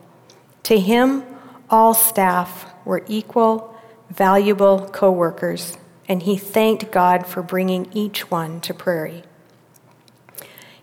To 0.63 0.79
him, 0.79 1.23
all 1.69 1.93
staff 1.93 2.65
were 2.83 3.05
equal, 3.07 3.77
valuable 4.09 4.89
co 4.91 5.11
workers, 5.11 5.77
and 6.07 6.23
he 6.23 6.35
thanked 6.35 6.91
God 6.91 7.27
for 7.27 7.43
bringing 7.43 7.91
each 7.93 8.31
one 8.31 8.59
to 8.61 8.73
Prairie. 8.73 9.21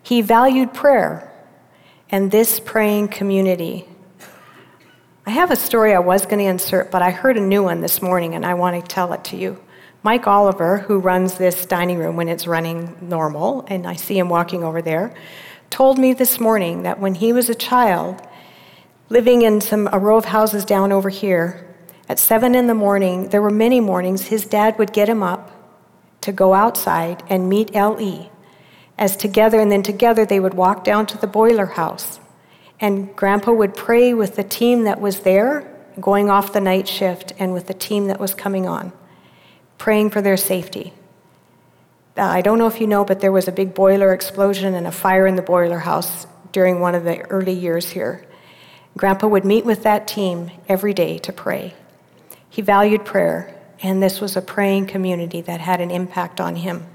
He 0.01 0.21
valued 0.21 0.73
prayer 0.73 1.28
and 2.11 2.31
this 2.31 2.59
praying 2.59 3.09
community. 3.09 3.85
I 5.25 5.31
have 5.31 5.51
a 5.51 5.55
story 5.55 5.93
I 5.93 5.99
was 5.99 6.25
going 6.25 6.39
to 6.39 6.45
insert, 6.45 6.89
but 6.89 7.01
I 7.01 7.11
heard 7.11 7.37
a 7.37 7.41
new 7.41 7.63
one 7.63 7.81
this 7.81 8.01
morning 8.01 8.33
and 8.33 8.45
I 8.45 8.55
want 8.55 8.81
to 8.83 8.95
tell 8.95 9.13
it 9.13 9.23
to 9.25 9.37
you. 9.37 9.59
Mike 10.01 10.25
Oliver, 10.25 10.79
who 10.79 10.97
runs 10.99 11.35
this 11.35 11.65
dining 11.65 11.99
room 11.99 12.15
when 12.15 12.29
it's 12.29 12.47
running 12.47 12.97
normal, 13.01 13.65
and 13.67 13.85
I 13.85 13.95
see 13.95 14.17
him 14.17 14.29
walking 14.29 14.63
over 14.63 14.81
there, 14.81 15.13
told 15.69 15.99
me 15.99 16.13
this 16.13 16.39
morning 16.39 16.83
that 16.83 16.99
when 16.99 17.15
he 17.15 17.33
was 17.33 17.49
a 17.49 17.55
child, 17.55 18.25
living 19.09 19.41
in 19.41 19.59
some 19.61 19.89
a 19.91 19.99
row 19.99 20.17
of 20.17 20.25
houses 20.25 20.63
down 20.63 20.91
over 20.91 21.09
here, 21.09 21.67
at 22.07 22.17
seven 22.17 22.55
in 22.55 22.67
the 22.67 22.73
morning, 22.73 23.29
there 23.29 23.41
were 23.41 23.51
many 23.51 23.81
mornings 23.81 24.27
his 24.27 24.45
dad 24.45 24.79
would 24.79 24.93
get 24.93 25.09
him 25.09 25.21
up 25.21 25.51
to 26.21 26.31
go 26.31 26.53
outside 26.53 27.21
and 27.29 27.49
meet 27.49 27.75
L.E 27.75 28.29
as 28.99 29.15
together, 29.15 29.59
and 29.59 29.71
then 29.71 29.81
together 29.81 30.25
they 30.25 30.41
would 30.41 30.53
walk 30.53 30.83
down 30.83 31.07
to 31.07 31.17
the 31.17 31.25
boiler 31.25 31.65
house. 31.65 32.19
And 32.81 33.15
Grandpa 33.15 33.53
would 33.53 33.73
pray 33.73 34.13
with 34.13 34.35
the 34.35 34.43
team 34.43 34.83
that 34.83 35.01
was 35.01 35.21
there, 35.21 35.73
going 35.99 36.29
off 36.29 36.53
the 36.53 36.61
night 36.61 36.87
shift, 36.87 37.33
and 37.39 37.53
with 37.53 37.67
the 37.67 37.73
team 37.73 38.07
that 38.07 38.19
was 38.19 38.35
coming 38.35 38.67
on, 38.67 38.91
praying 39.77 40.09
for 40.09 40.21
their 40.21 40.37
safety. 40.37 40.93
Uh, 42.17 42.23
I 42.23 42.41
don't 42.41 42.59
know 42.59 42.67
if 42.67 42.81
you 42.81 42.87
know, 42.87 43.05
but 43.05 43.21
there 43.21 43.31
was 43.31 43.47
a 43.47 43.53
big 43.53 43.73
boiler 43.73 44.13
explosion 44.13 44.73
and 44.73 44.85
a 44.85 44.91
fire 44.91 45.25
in 45.25 45.37
the 45.37 45.41
boiler 45.41 45.79
house 45.79 46.27
during 46.51 46.81
one 46.81 46.93
of 46.93 47.05
the 47.05 47.21
early 47.29 47.53
years 47.53 47.91
here. 47.91 48.25
Grandpa 48.97 49.27
would 49.27 49.45
meet 49.45 49.63
with 49.63 49.83
that 49.83 50.07
team 50.07 50.51
every 50.67 50.93
day 50.93 51.17
to 51.19 51.31
pray. 51.31 51.73
He 52.49 52.61
valued 52.61 53.05
prayer, 53.05 53.55
and 53.81 54.03
this 54.03 54.19
was 54.19 54.35
a 54.35 54.41
praying 54.41 54.87
community 54.87 55.39
that 55.41 55.61
had 55.61 55.79
an 55.79 55.89
impact 55.89 56.41
on 56.41 56.57
him. 56.57 56.85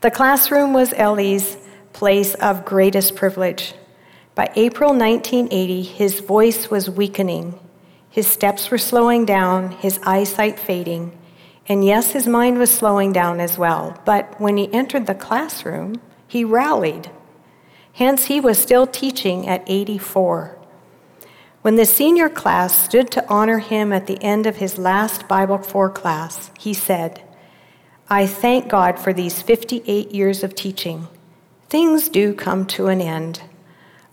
The 0.00 0.12
classroom 0.12 0.72
was 0.72 0.94
Ellie's 0.96 1.56
place 1.92 2.34
of 2.34 2.64
greatest 2.64 3.16
privilege. 3.16 3.74
By 4.36 4.52
April 4.54 4.90
1980, 4.90 5.82
his 5.82 6.20
voice 6.20 6.70
was 6.70 6.88
weakening, 6.88 7.58
his 8.08 8.28
steps 8.28 8.70
were 8.70 8.78
slowing 8.78 9.24
down, 9.24 9.72
his 9.72 9.98
eyesight 10.04 10.58
fading, 10.58 11.18
and 11.68 11.84
yes, 11.84 12.12
his 12.12 12.28
mind 12.28 12.58
was 12.58 12.70
slowing 12.70 13.12
down 13.12 13.40
as 13.40 13.58
well. 13.58 14.00
But 14.04 14.40
when 14.40 14.56
he 14.56 14.72
entered 14.72 15.06
the 15.06 15.14
classroom, 15.14 16.00
he 16.28 16.44
rallied. 16.44 17.10
Hence, 17.94 18.26
he 18.26 18.38
was 18.38 18.56
still 18.56 18.86
teaching 18.86 19.48
at 19.48 19.64
84. 19.66 20.56
When 21.62 21.74
the 21.74 21.84
senior 21.84 22.28
class 22.28 22.84
stood 22.84 23.10
to 23.10 23.28
honor 23.28 23.58
him 23.58 23.92
at 23.92 24.06
the 24.06 24.22
end 24.22 24.46
of 24.46 24.56
his 24.56 24.78
last 24.78 25.26
Bible 25.26 25.58
4 25.58 25.90
class, 25.90 26.52
he 26.58 26.72
said, 26.72 27.22
I 28.10 28.26
thank 28.26 28.68
God 28.68 28.98
for 28.98 29.12
these 29.12 29.42
58 29.42 30.12
years 30.12 30.42
of 30.42 30.54
teaching. 30.54 31.08
Things 31.68 32.08
do 32.08 32.32
come 32.32 32.64
to 32.68 32.86
an 32.86 33.02
end. 33.02 33.42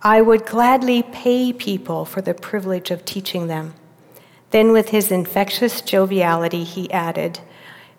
I 0.01 0.21
would 0.21 0.45
gladly 0.45 1.01
pay 1.01 1.53
people 1.53 2.03
for 2.03 2.21
the 2.21 2.34
privilege 2.34 2.91
of 2.91 3.05
teaching 3.05 3.47
them. 3.47 3.73
Then, 4.51 4.73
with 4.73 4.89
his 4.89 5.12
infectious 5.12 5.79
joviality, 5.79 6.65
he 6.65 6.91
added, 6.91 7.39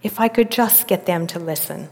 If 0.03 0.21
I 0.21 0.29
could 0.29 0.51
just 0.51 0.87
get 0.87 1.07
them 1.07 1.27
to 1.29 1.39
listen. 1.39 1.89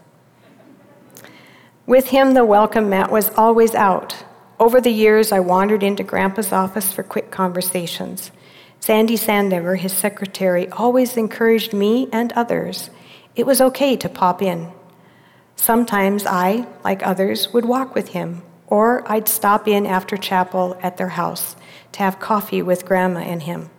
With 1.86 2.08
him, 2.08 2.34
the 2.34 2.44
welcome 2.44 2.90
mat 2.90 3.10
was 3.10 3.30
always 3.38 3.74
out. 3.74 4.22
Over 4.60 4.82
the 4.82 4.92
years, 4.92 5.32
I 5.32 5.40
wandered 5.40 5.82
into 5.82 6.02
Grandpa's 6.02 6.52
office 6.52 6.92
for 6.92 7.02
quick 7.02 7.30
conversations. 7.30 8.32
Sandy 8.80 9.16
Sandever, 9.16 9.78
his 9.78 9.94
secretary, 9.94 10.68
always 10.68 11.16
encouraged 11.16 11.72
me 11.72 12.06
and 12.12 12.34
others 12.34 12.90
it 13.36 13.46
was 13.46 13.60
okay 13.60 13.96
to 13.96 14.08
pop 14.08 14.40
in. 14.40 14.72
Sometimes 15.56 16.26
I, 16.26 16.66
like 16.84 17.06
others, 17.06 17.52
would 17.52 17.64
walk 17.64 17.94
with 17.94 18.08
him, 18.08 18.42
or 18.66 19.10
I'd 19.10 19.28
stop 19.28 19.66
in 19.68 19.86
after 19.86 20.16
chapel 20.16 20.78
at 20.82 20.96
their 20.96 21.10
house 21.10 21.56
to 21.92 22.00
have 22.00 22.18
coffee 22.18 22.62
with 22.62 22.86
Grandma 22.86 23.20
and 23.20 23.42
him. 23.42 23.70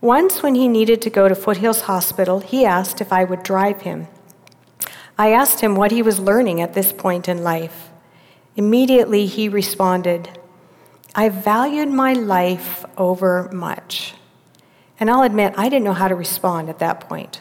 Once, 0.00 0.42
when 0.42 0.54
he 0.54 0.68
needed 0.68 1.02
to 1.02 1.10
go 1.10 1.28
to 1.28 1.34
Foothills 1.34 1.82
Hospital, 1.82 2.38
he 2.40 2.64
asked 2.64 3.00
if 3.00 3.12
I 3.12 3.24
would 3.24 3.42
drive 3.42 3.82
him. 3.82 4.06
I 5.18 5.32
asked 5.32 5.60
him 5.60 5.74
what 5.74 5.90
he 5.90 6.02
was 6.02 6.20
learning 6.20 6.60
at 6.60 6.74
this 6.74 6.92
point 6.92 7.28
in 7.28 7.42
life. 7.42 7.88
Immediately, 8.54 9.26
he 9.26 9.48
responded, 9.48 10.38
I 11.14 11.28
valued 11.28 11.88
my 11.88 12.12
life 12.12 12.84
over 12.96 13.50
much. 13.52 14.14
And 15.00 15.10
I'll 15.10 15.22
admit, 15.22 15.54
I 15.56 15.68
didn't 15.68 15.84
know 15.84 15.92
how 15.92 16.06
to 16.06 16.14
respond 16.14 16.68
at 16.68 16.78
that 16.78 17.00
point. 17.00 17.40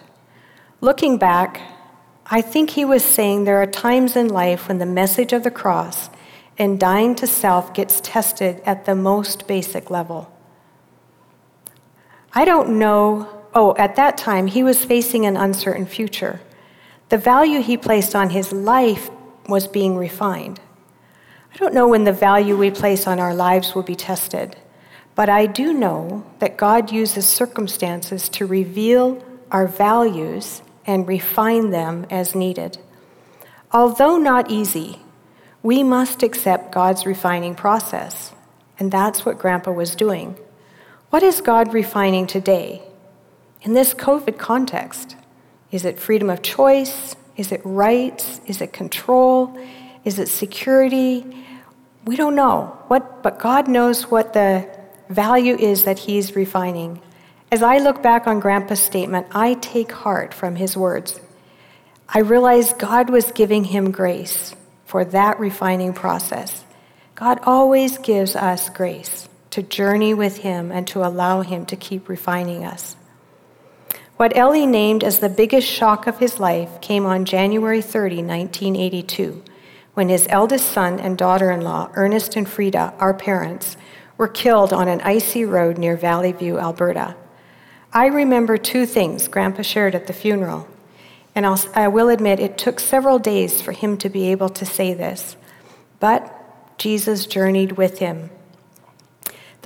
Looking 0.79 1.17
back, 1.17 1.59
I 2.27 2.41
think 2.41 2.71
he 2.71 2.85
was 2.85 3.03
saying 3.03 3.45
there 3.45 3.59
are 3.59 3.65
times 3.65 4.15
in 4.15 4.27
life 4.27 4.67
when 4.67 4.77
the 4.77 4.85
message 4.85 5.33
of 5.33 5.43
the 5.43 5.49
cross 5.49 6.11
and 6.55 6.79
dying 6.79 7.15
to 7.15 7.25
self 7.25 7.73
gets 7.73 7.99
tested 8.01 8.61
at 8.63 8.85
the 8.85 8.93
most 8.93 9.47
basic 9.47 9.89
level. 9.89 10.31
I 12.31 12.45
don't 12.45 12.77
know. 12.77 13.27
Oh, 13.55 13.75
at 13.79 13.95
that 13.95 14.17
time, 14.17 14.45
he 14.45 14.61
was 14.61 14.85
facing 14.85 15.25
an 15.25 15.35
uncertain 15.35 15.87
future. 15.87 16.41
The 17.09 17.17
value 17.17 17.61
he 17.61 17.75
placed 17.75 18.13
on 18.13 18.29
his 18.29 18.53
life 18.53 19.09
was 19.49 19.67
being 19.67 19.97
refined. 19.97 20.59
I 21.51 21.57
don't 21.57 21.73
know 21.73 21.87
when 21.87 22.03
the 22.03 22.13
value 22.13 22.55
we 22.55 22.69
place 22.69 23.07
on 23.07 23.19
our 23.19 23.33
lives 23.33 23.73
will 23.73 23.81
be 23.81 23.95
tested, 23.95 24.57
but 25.15 25.27
I 25.27 25.47
do 25.47 25.73
know 25.73 26.23
that 26.37 26.55
God 26.55 26.91
uses 26.91 27.25
circumstances 27.25 28.29
to 28.29 28.45
reveal 28.45 29.23
our 29.49 29.65
values 29.65 30.61
and 30.87 31.07
refine 31.07 31.69
them 31.69 32.07
as 32.09 32.33
needed. 32.33 32.79
Although 33.71 34.17
not 34.17 34.49
easy, 34.49 35.01
we 35.61 35.83
must 35.83 36.23
accept 36.23 36.71
God's 36.71 37.05
refining 37.05 37.53
process, 37.53 38.33
and 38.79 38.91
that's 38.91 39.25
what 39.25 39.37
Grandpa 39.37 39.71
was 39.71 39.93
doing. 39.93 40.37
What 41.09 41.21
is 41.21 41.41
God 41.41 41.73
refining 41.73 42.25
today? 42.25 42.81
In 43.61 43.73
this 43.73 43.93
COVID 43.93 44.37
context, 44.37 45.17
is 45.71 45.83
it 45.83 45.99
freedom 45.99 46.29
of 46.29 46.41
choice? 46.41 47.15
Is 47.35 47.51
it 47.51 47.61
rights? 47.63 48.39
Is 48.45 48.61
it 48.61 48.71
control? 48.71 49.57
Is 50.05 50.19
it 50.19 50.29
security? 50.29 51.25
We 52.05 52.15
don't 52.15 52.35
know. 52.35 52.77
What, 52.87 53.21
but 53.21 53.39
God 53.39 53.67
knows 53.67 54.09
what 54.09 54.31
the 54.31 54.69
value 55.09 55.57
is 55.57 55.83
that 55.83 55.99
He's 55.99 56.35
refining. 56.35 57.01
As 57.51 57.63
I 57.63 57.77
look 57.77 58.03
back 58.03 58.27
on 58.27 58.39
Grandpa's 58.39 58.79
statement, 58.79 59.27
I 59.31 59.55
take 59.55 59.91
heart 59.91 60.33
from 60.33 60.57
his 60.57 60.75
words. 60.75 61.19
I 62.09 62.19
realize 62.19 62.73
God 62.73 63.09
was 63.09 63.31
giving 63.31 63.65
him 63.65 63.91
grace 63.91 64.53
for 64.85 65.03
that 65.05 65.39
refining 65.39 65.93
process. 65.93 66.65
God 67.15 67.39
always 67.43 67.97
gives 67.97 68.35
us 68.35 68.69
grace 68.69 69.27
to 69.57 69.63
journey 69.63 70.13
with 70.13 70.37
Him 70.37 70.71
and 70.71 70.87
to 70.87 71.03
allow 71.03 71.41
Him 71.41 71.65
to 71.65 71.75
keep 71.75 72.07
refining 72.07 72.63
us. 72.63 72.95
What 74.17 74.37
Ellie 74.37 74.67
named 74.67 75.03
as 75.03 75.17
the 75.17 75.29
biggest 75.29 75.67
shock 75.67 76.05
of 76.05 76.19
his 76.19 76.39
life 76.39 76.79
came 76.79 77.07
on 77.07 77.25
January 77.25 77.81
30, 77.81 78.17
1982, 78.17 79.43
when 79.95 80.09
his 80.09 80.27
eldest 80.29 80.71
son 80.71 80.99
and 80.99 81.17
daughter 81.17 81.49
in 81.49 81.61
law, 81.61 81.89
Ernest 81.95 82.35
and 82.35 82.47
Frida, 82.47 82.93
our 82.99 83.15
parents, 83.15 83.77
were 84.15 84.27
killed 84.27 84.71
on 84.71 84.87
an 84.87 85.01
icy 85.01 85.43
road 85.43 85.79
near 85.79 85.97
Valleyview, 85.97 86.61
Alberta. 86.61 87.15
I 87.93 88.07
remember 88.07 88.57
two 88.57 88.85
things 88.85 89.27
Grandpa 89.27 89.61
shared 89.61 89.95
at 89.95 90.07
the 90.07 90.13
funeral, 90.13 90.67
and 91.33 91.45
I'll, 91.45 91.59
I 91.73 91.87
will 91.87 92.09
admit 92.09 92.39
it 92.39 92.57
took 92.57 92.79
several 92.79 93.19
days 93.19 93.61
for 93.61 93.71
him 93.71 93.97
to 93.97 94.09
be 94.09 94.31
able 94.31 94.49
to 94.49 94.65
say 94.65 94.93
this, 94.93 95.35
but 95.99 96.33
Jesus 96.77 97.25
journeyed 97.25 97.73
with 97.73 97.99
him 97.99 98.29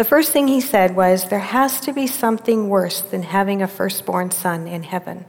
the 0.01 0.05
first 0.05 0.31
thing 0.31 0.47
he 0.47 0.61
said 0.61 0.95
was, 0.95 1.29
There 1.29 1.39
has 1.39 1.79
to 1.81 1.93
be 1.93 2.07
something 2.07 2.69
worse 2.69 3.01
than 3.01 3.23
having 3.23 3.61
a 3.61 3.67
firstborn 3.67 4.31
son 4.31 4.67
in 4.67 4.83
heaven. 4.83 5.25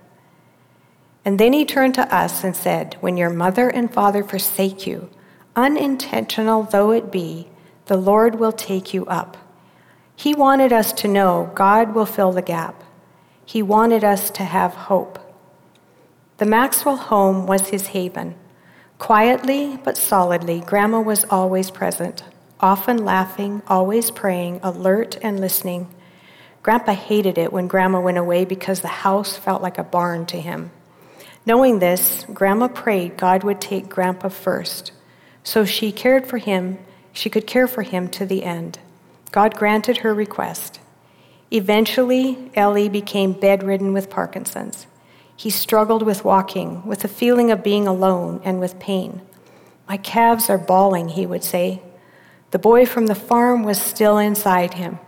And 1.24 1.38
then 1.38 1.52
he 1.52 1.64
turned 1.64 1.94
to 1.96 2.14
us 2.14 2.44
and 2.44 2.54
said, 2.54 2.96
When 3.00 3.16
your 3.16 3.30
mother 3.30 3.68
and 3.68 3.92
father 3.92 4.22
forsake 4.22 4.86
you, 4.86 5.10
unintentional 5.56 6.62
though 6.62 6.90
it 6.90 7.12
be, 7.12 7.48
the 7.86 7.96
Lord 7.96 8.36
will 8.36 8.52
take 8.52 8.94
you 8.94 9.04
up. 9.06 9.36
He 10.16 10.34
wanted 10.34 10.72
us 10.72 10.92
to 10.94 11.08
know 11.08 11.50
God 11.54 11.94
will 11.94 12.06
fill 12.06 12.32
the 12.32 12.42
gap. 12.42 12.82
He 13.44 13.62
wanted 13.62 14.04
us 14.04 14.30
to 14.30 14.44
have 14.44 14.74
hope. 14.74 15.18
The 16.38 16.46
Maxwell 16.46 16.96
home 16.96 17.46
was 17.46 17.68
his 17.68 17.88
haven. 17.88 18.36
Quietly 18.98 19.78
but 19.82 19.96
solidly, 19.96 20.60
Grandma 20.60 21.00
was 21.00 21.24
always 21.24 21.70
present 21.70 22.22
often 22.62 23.04
laughing, 23.04 23.60
always 23.66 24.10
praying, 24.12 24.60
alert 24.62 25.18
and 25.20 25.40
listening. 25.40 25.88
Grandpa 26.62 26.92
hated 26.94 27.36
it 27.36 27.52
when 27.52 27.66
Grandma 27.66 28.00
went 28.00 28.18
away 28.18 28.44
because 28.44 28.80
the 28.80 28.88
house 28.88 29.36
felt 29.36 29.60
like 29.60 29.78
a 29.78 29.84
barn 29.84 30.24
to 30.26 30.40
him. 30.40 30.70
Knowing 31.44 31.80
this, 31.80 32.24
Grandma 32.32 32.68
prayed 32.68 33.16
God 33.16 33.42
would 33.42 33.60
take 33.60 33.88
Grandpa 33.88 34.28
first, 34.28 34.92
so 35.42 35.64
she 35.64 35.90
cared 35.90 36.24
for 36.24 36.38
him, 36.38 36.78
she 37.12 37.28
could 37.28 37.48
care 37.48 37.66
for 37.66 37.82
him 37.82 38.08
to 38.10 38.24
the 38.24 38.44
end. 38.44 38.78
God 39.32 39.56
granted 39.56 39.98
her 39.98 40.14
request. 40.14 40.78
Eventually, 41.50 42.50
Ellie 42.54 42.88
became 42.88 43.32
bedridden 43.32 43.92
with 43.92 44.10
Parkinson's. 44.10 44.86
He 45.34 45.50
struggled 45.50 46.02
with 46.02 46.24
walking, 46.24 46.86
with 46.86 47.00
the 47.00 47.08
feeling 47.08 47.50
of 47.50 47.64
being 47.64 47.88
alone, 47.88 48.40
and 48.44 48.60
with 48.60 48.78
pain. 48.78 49.22
My 49.88 49.96
calves 49.96 50.48
are 50.48 50.58
bawling, 50.58 51.10
he 51.10 51.26
would 51.26 51.42
say. 51.42 51.82
The 52.52 52.58
boy 52.58 52.86
from 52.86 53.06
the 53.06 53.14
farm 53.14 53.64
was 53.64 53.80
still 53.80 54.18
inside 54.18 54.74
him. 54.74 54.98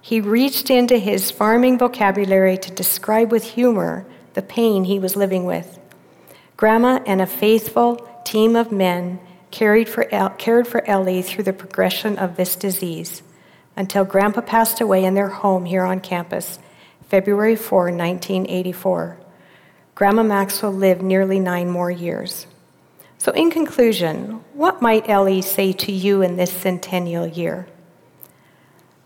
He 0.00 0.20
reached 0.20 0.68
into 0.68 0.98
his 0.98 1.30
farming 1.30 1.78
vocabulary 1.78 2.58
to 2.58 2.70
describe 2.70 3.32
with 3.32 3.54
humor 3.54 4.06
the 4.34 4.42
pain 4.42 4.84
he 4.84 4.98
was 4.98 5.16
living 5.16 5.46
with. 5.46 5.78
Grandma 6.58 7.00
and 7.06 7.22
a 7.22 7.26
faithful 7.26 7.96
team 8.24 8.54
of 8.54 8.70
men 8.70 9.18
cared 9.54 9.88
for, 9.88 10.12
El- 10.12 10.30
cared 10.30 10.66
for 10.66 10.84
Ellie 10.84 11.22
through 11.22 11.44
the 11.44 11.52
progression 11.52 12.18
of 12.18 12.36
this 12.36 12.56
disease 12.56 13.22
until 13.76 14.04
Grandpa 14.04 14.40
passed 14.40 14.80
away 14.80 15.04
in 15.04 15.14
their 15.14 15.28
home 15.28 15.64
here 15.64 15.84
on 15.84 16.00
campus, 16.00 16.58
February 17.08 17.54
4, 17.54 17.84
1984. 17.84 19.16
Grandma 19.94 20.24
Maxwell 20.24 20.72
lived 20.72 21.02
nearly 21.02 21.38
nine 21.38 21.70
more 21.70 21.90
years. 21.90 22.48
So, 23.18 23.30
in 23.30 23.52
conclusion, 23.52 24.42
what 24.54 24.82
might 24.82 25.08
Ellie 25.08 25.40
say 25.40 25.72
to 25.72 25.92
you 25.92 26.20
in 26.20 26.34
this 26.34 26.52
centennial 26.52 27.28
year? 27.28 27.68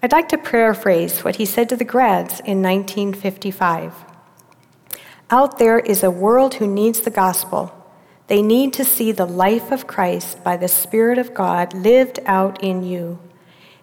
I'd 0.03 0.13
like 0.13 0.31
to 0.31 0.39
paraphrase 0.39 1.25
what 1.25 1.37
he 1.37 1.45
said 1.45 1.69
to 1.69 1.77
the 1.77 1.85
grads 1.85 2.41
in 2.41 2.63
1955. 2.63 3.93
Out 5.31 5.59
there 5.59 5.79
is 5.79 6.03
a 6.03 6.11
world 6.11 6.55
who 6.55 6.67
needs 6.67 7.03
the 7.03 7.11
gospel. 7.11 7.78
They 8.29 8.43
need 8.43 8.73
to 8.75 8.85
see 8.85 9.11
the 9.11 9.27
life 9.27 9.73
of 9.73 9.87
Christ 9.87 10.45
by 10.45 10.57
the 10.57 10.69
Spirit 10.69 11.19
of 11.19 11.35
God 11.35 11.73
lived 11.75 12.21
out 12.27 12.63
in 12.63 12.83
you. 12.83 13.19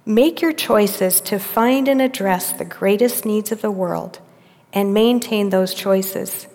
Make 0.05 0.39
your 0.39 0.53
choices 0.53 1.19
to 1.21 1.39
find 1.39 1.87
and 1.87 1.99
address 1.99 2.51
the 2.51 2.63
greatest 2.63 3.25
needs 3.25 3.51
of 3.51 3.61
the 3.61 3.71
world 3.71 4.19
and 4.71 4.93
maintain 4.93 5.49
those 5.49 5.73
choices. 5.73 6.47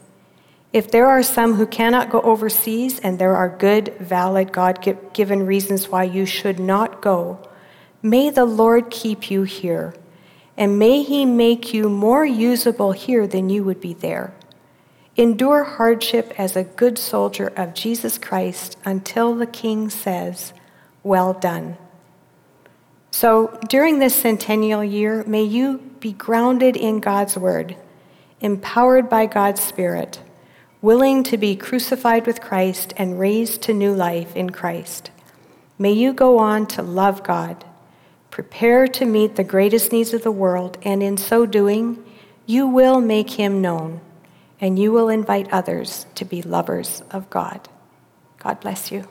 If 0.72 0.92
there 0.92 1.08
are 1.08 1.24
some 1.24 1.54
who 1.54 1.66
cannot 1.66 2.10
go 2.10 2.20
overseas 2.20 3.00
and 3.00 3.18
there 3.18 3.34
are 3.34 3.48
good, 3.48 3.92
valid, 3.98 4.52
God 4.52 5.12
given 5.12 5.44
reasons 5.44 5.88
why 5.88 6.04
you 6.04 6.26
should 6.26 6.60
not 6.60 7.02
go, 7.02 7.40
may 8.02 8.30
the 8.30 8.44
Lord 8.44 8.88
keep 8.88 9.32
you 9.32 9.42
here. 9.42 9.94
And 10.56 10.78
may 10.78 11.02
He 11.02 11.24
make 11.24 11.74
you 11.74 11.88
more 11.88 12.24
usable 12.24 12.92
here 12.92 13.26
than 13.26 13.50
you 13.50 13.64
would 13.64 13.80
be 13.80 13.94
there. 13.94 14.32
Endure 15.20 15.64
hardship 15.64 16.32
as 16.38 16.56
a 16.56 16.64
good 16.64 16.96
soldier 16.96 17.52
of 17.54 17.74
Jesus 17.74 18.16
Christ 18.16 18.78
until 18.86 19.34
the 19.34 19.46
King 19.46 19.90
says, 19.90 20.54
Well 21.02 21.34
done. 21.34 21.76
So 23.10 23.58
during 23.68 23.98
this 23.98 24.14
centennial 24.14 24.82
year, 24.82 25.22
may 25.26 25.42
you 25.42 25.76
be 26.00 26.12
grounded 26.12 26.74
in 26.74 27.00
God's 27.00 27.36
Word, 27.36 27.76
empowered 28.40 29.10
by 29.10 29.26
God's 29.26 29.62
Spirit 29.62 30.20
willing 30.82 31.22
to 31.22 31.36
be 31.36 31.54
crucified 31.54 32.26
with 32.26 32.40
Christ 32.40 32.94
and 32.96 33.20
raised 33.20 33.60
to 33.62 33.74
new 33.74 33.92
life 33.92 34.34
in 34.34 34.48
Christ. 34.48 35.10
May 35.78 35.92
you 35.92 36.14
go 36.14 36.38
on 36.38 36.66
to 36.68 36.82
love 36.82 37.22
God, 37.22 37.66
prepare 38.30 38.86
to 38.86 39.04
meet 39.04 39.36
the 39.36 39.44
greatest 39.44 39.92
needs 39.92 40.14
of 40.14 40.22
the 40.22 40.30
world, 40.30 40.78
and 40.82 41.02
in 41.02 41.18
so 41.18 41.44
doing, 41.44 42.02
you 42.46 42.66
will 42.66 43.02
make 43.02 43.32
him 43.32 43.60
known, 43.60 44.00
and 44.60 44.78
you 44.78 44.92
will 44.92 45.08
invite 45.08 45.52
others 45.52 46.06
to 46.14 46.24
be 46.24 46.42
lovers 46.42 47.02
of 47.10 47.30
God. 47.30 47.68
God 48.38 48.60
bless 48.60 48.92
you. 48.92 49.08